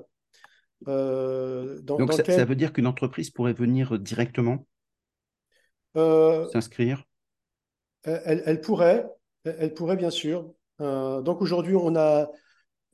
[0.86, 2.36] Euh, dans, Donc, dans ça, lequel...
[2.36, 4.66] ça, veut dire qu'une entreprise pourrait venir directement
[5.96, 7.04] euh, s'inscrire?
[8.04, 9.06] elle, elle, pourrait,
[9.44, 10.52] elle pourrait bien sûr.
[10.80, 12.30] Euh, donc aujourd'hui, on a,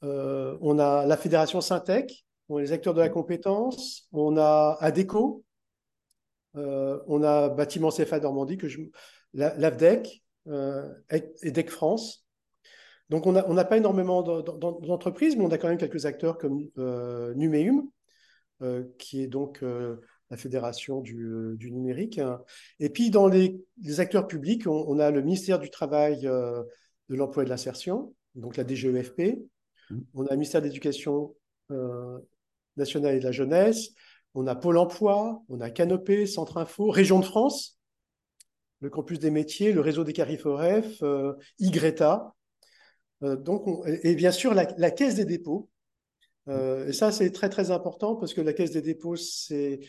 [0.02, 5.44] on a la Fédération Syntec, on a les acteurs de la compétence, on a ADECO,
[6.55, 8.80] on a Bâtiment CFA Normandie, que je,
[9.34, 12.23] l'AVDEC euh, et DEC France.
[13.14, 16.68] Donc on n'a on pas énormément d'entreprises, mais on a quand même quelques acteurs comme
[16.78, 17.88] euh, Numéum,
[18.60, 20.00] euh, qui est donc euh,
[20.30, 22.20] la fédération du, du, numérique.
[22.80, 26.66] Et puis dans les, les acteurs publics, on, on, a le ministère du Travail, de
[27.14, 29.38] l'Emploi et de l'Insertion, donc la DGEFP.
[30.14, 31.36] On a le ministère de l'Éducation
[32.76, 33.90] nationale et de la jeunesse.
[34.34, 37.78] On a Pôle Emploi, on a Canopé, Centre Info, Région de France,
[38.80, 42.34] le campus des métiers, le réseau des Cariforef, euh, YGRETA.
[43.24, 45.68] Euh, donc, on, et bien sûr, la, la Caisse des dépôts.
[46.48, 49.80] Euh, et ça, c'est très, très important parce que la Caisse des dépôts, c'est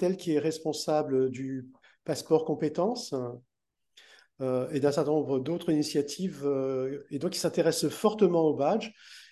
[0.00, 1.68] elle qui est responsable du
[2.04, 3.14] passeport compétences
[4.40, 6.46] euh, et d'un certain nombre d'autres initiatives.
[7.10, 8.90] et donc, ils s'intéressent fortement au badge.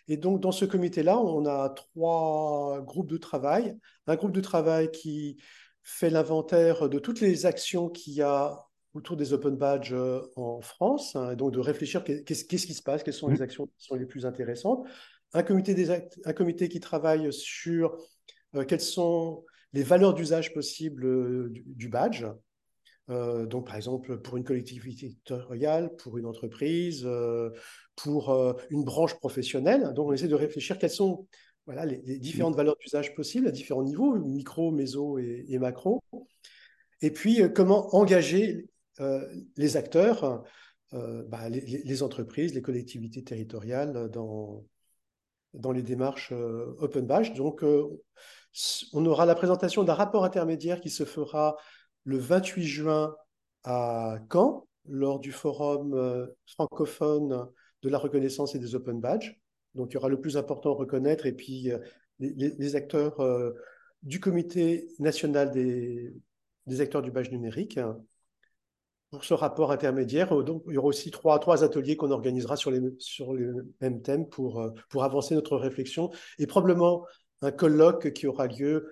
[0.09, 3.79] Et donc, dans ce comité-là, on a trois groupes de travail.
[4.09, 5.41] Un groupe de travail qui
[5.85, 9.95] fait l'inventaire de toutes les actions qu'il y a autour des open badges
[10.37, 13.43] en France, hein, et donc de réfléchir qu'est-ce qu qui se passe, quelles sont les
[13.43, 14.87] actions qui sont les plus intéressantes.
[15.35, 17.97] Un comité, des act un comité qui travaille sur
[18.55, 22.27] euh, quelles sont les valeurs d'usage possibles euh, du, du, badge.
[23.09, 27.51] Euh, donc, par exemple, pour une collectivité territoriale, pour une entreprise, euh,
[27.97, 29.93] pour euh, une branche professionnelle.
[29.95, 31.27] Donc, on essaie de réfléchir quelles sont
[31.67, 36.03] voilà, les, les différentes valeurs d'usage possibles à différents niveaux, micro, méso et, et macro.
[37.01, 38.69] Et puis, euh, comment engager euh,
[39.57, 40.45] les acteurs,
[40.93, 44.65] bah, les, entreprises, les collectivités territoriales dans,
[45.55, 47.35] dans les démarches euh, Open Badge.
[47.35, 47.89] Donc, euh,
[48.93, 51.57] on aura la présentation d'un rapport intermédiaire qui se fera
[52.05, 53.17] le 28 juin
[53.65, 57.47] à Caen, lors du forum euh, francophone
[57.83, 59.41] de la reconnaissance et des Open Badges.
[59.75, 61.71] Donc, il y aura le plus important à reconnaître et puis
[62.19, 63.17] les, les, acteurs
[64.03, 66.13] du comité national des,
[66.67, 67.81] des acteurs du badge numérique.
[69.13, 70.35] Pour ce rapport intermédiaire.
[70.43, 73.47] Donc, il y aura aussi trois, trois ateliers qu'on organisera sur les, sur les
[73.81, 77.07] mêmes thèmes pour, pour avancer notre réflexion et probablement
[77.43, 78.89] un colloque qui aura lieu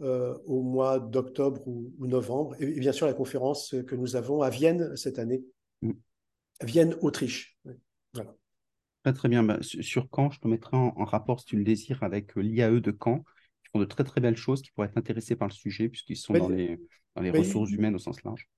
[0.00, 2.56] euh, au mois d'octobre ou, novembre.
[2.60, 5.44] Et, bien sûr, la conférence que nous avons à Vienne cette année.
[5.82, 5.92] Mm.
[6.62, 7.58] Vienne, Autriche.
[8.14, 8.34] Voilà.
[9.02, 9.42] Très, très bien.
[9.42, 12.80] Bah, sur Caen, je te mettrai en, rapport, si tu le désires, avec euh, l'IAE
[12.80, 15.52] de Caen, qui font de très, très belles choses, qui pourraient être intéressés par le
[15.52, 16.80] sujet, puisqu'ils sont dans les,
[17.14, 18.48] dans les ressources humaines au sens large.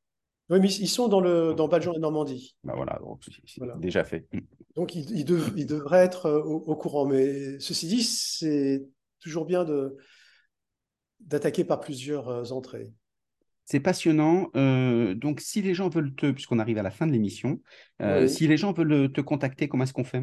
[0.50, 2.56] Oui, mais ils sont dans, le, dans Badjon et Normandie.
[2.64, 3.00] Bah voilà,
[3.46, 4.26] c'est déjà fait.
[4.32, 4.40] Mm.
[4.74, 7.06] Donc, ils, ils, devraient être euh, au, courant.
[7.06, 8.84] Mais ceci dit, c'est
[9.20, 9.96] toujours bien de,
[11.20, 12.92] d'attaquer par plusieurs euh, entrées.
[13.64, 14.50] C'est passionnant.
[14.56, 17.60] Euh, donc, si les gens veulent te, puisqu'on arrive à la fin de l'émission,
[18.02, 20.22] euh, si les gens veulent te contacter, comment est-ce qu'on fait?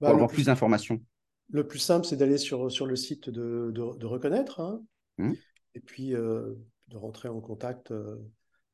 [0.00, 1.00] Bah, Pour avoir plus, d'informations.
[1.50, 4.82] Le plus simple, c'est d'aller sur, sur le site de, de, Reconnaître, hein.
[5.18, 5.32] mmh.
[5.76, 6.56] et puis de
[6.96, 7.92] rentrer en contact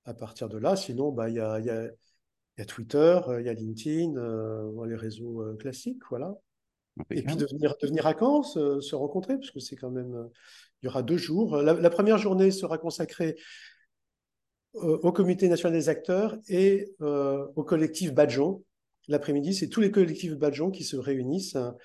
[0.09, 0.77] à partir de là.
[0.77, 1.85] Sinon, bah, il y, a, y, a,
[2.59, 4.15] y, a, Twitter, il y a LinkedIn,
[4.87, 6.35] les réseaux classiques, voilà.
[7.11, 10.29] Et puis de venir, de venir à Caen, se, rencontrer, parce que c'est quand même
[10.83, 11.57] il y aura deux jours.
[11.57, 13.37] La, première journée sera consacrée
[14.77, 18.63] euh, au Comité national des acteurs et euh, au collectif Badjon.
[19.09, 21.77] L'après-midi, c'est tous les collectifs Badjon qui se réunissent hein,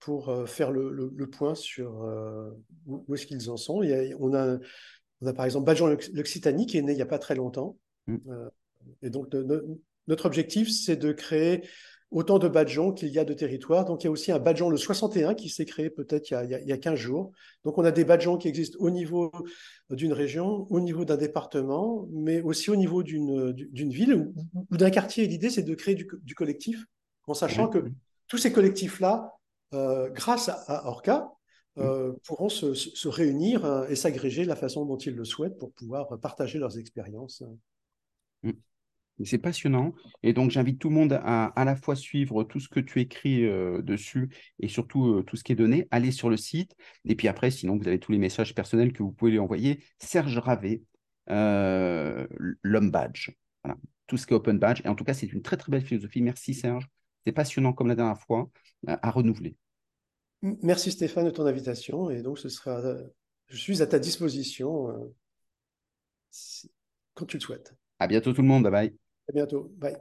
[0.00, 2.04] pour euh, faire le, point sur
[2.86, 3.82] où, est-ce qu'ils en sont.
[4.18, 4.58] on, a,
[5.20, 7.76] on a par exemple Badjon l'Occitanie qui est né il n'y a pas très longtemps.
[8.06, 8.16] Mm.
[9.02, 9.28] et donc,
[10.08, 11.62] notre objectif, c'est de créer
[12.10, 13.84] autant de badjons qu'il y a de territoires.
[13.84, 16.68] Donc, il y a aussi un badjon, le 61, qui s'est créé peut-être il, il,
[16.68, 17.32] y a 15 jours.
[17.64, 19.30] Donc, on a des badjons qui existent au niveau
[19.90, 25.26] d'une région, au niveau d'un département, mais aussi au niveau d'une ville ou, d'un quartier.
[25.26, 26.84] L'idée, c'est de créer du, collectif,
[27.26, 27.84] en sachant que
[28.26, 29.32] tous ces collectifs-là,
[29.72, 31.30] euh, grâce à, Orca,
[31.78, 35.72] euh, pourront se, réunir euh, et s'agréger de la façon dont ils le souhaitent pour
[35.72, 37.44] pouvoir partager leurs expériences.
[38.42, 38.50] Mm.
[39.24, 39.94] C'est passionnant.
[40.22, 43.00] Et donc, j'invite tout le monde à à la fois suivre tout ce que tu
[43.00, 45.86] écris euh, dessus et surtout tout ce qui est donné.
[45.90, 46.74] Allez sur le site.
[47.04, 49.84] Et puis après, sinon, vous avez tous les messages personnels que vous pouvez lui envoyer.
[49.98, 50.82] Serge Ravet,
[51.28, 53.30] l'homme badge.
[54.06, 54.80] Tout ce qui est open badge.
[54.84, 56.22] Et en tout cas, c'est une très, très belle philosophie.
[56.22, 56.88] Merci, Serge.
[57.26, 58.50] C'est passionnant comme la dernière fois,
[58.86, 59.54] à renouveler.
[60.42, 62.10] Merci, Stéphane, de ton invitation.
[62.10, 62.82] Et donc, ce sera,
[63.48, 65.12] je suis à ta disposition
[67.14, 67.74] quand tu le souhaites.
[67.98, 68.64] À bientôt, tout le monde.
[68.64, 68.96] Bye bye.
[69.28, 69.72] À bientôt.
[69.76, 69.96] Bye.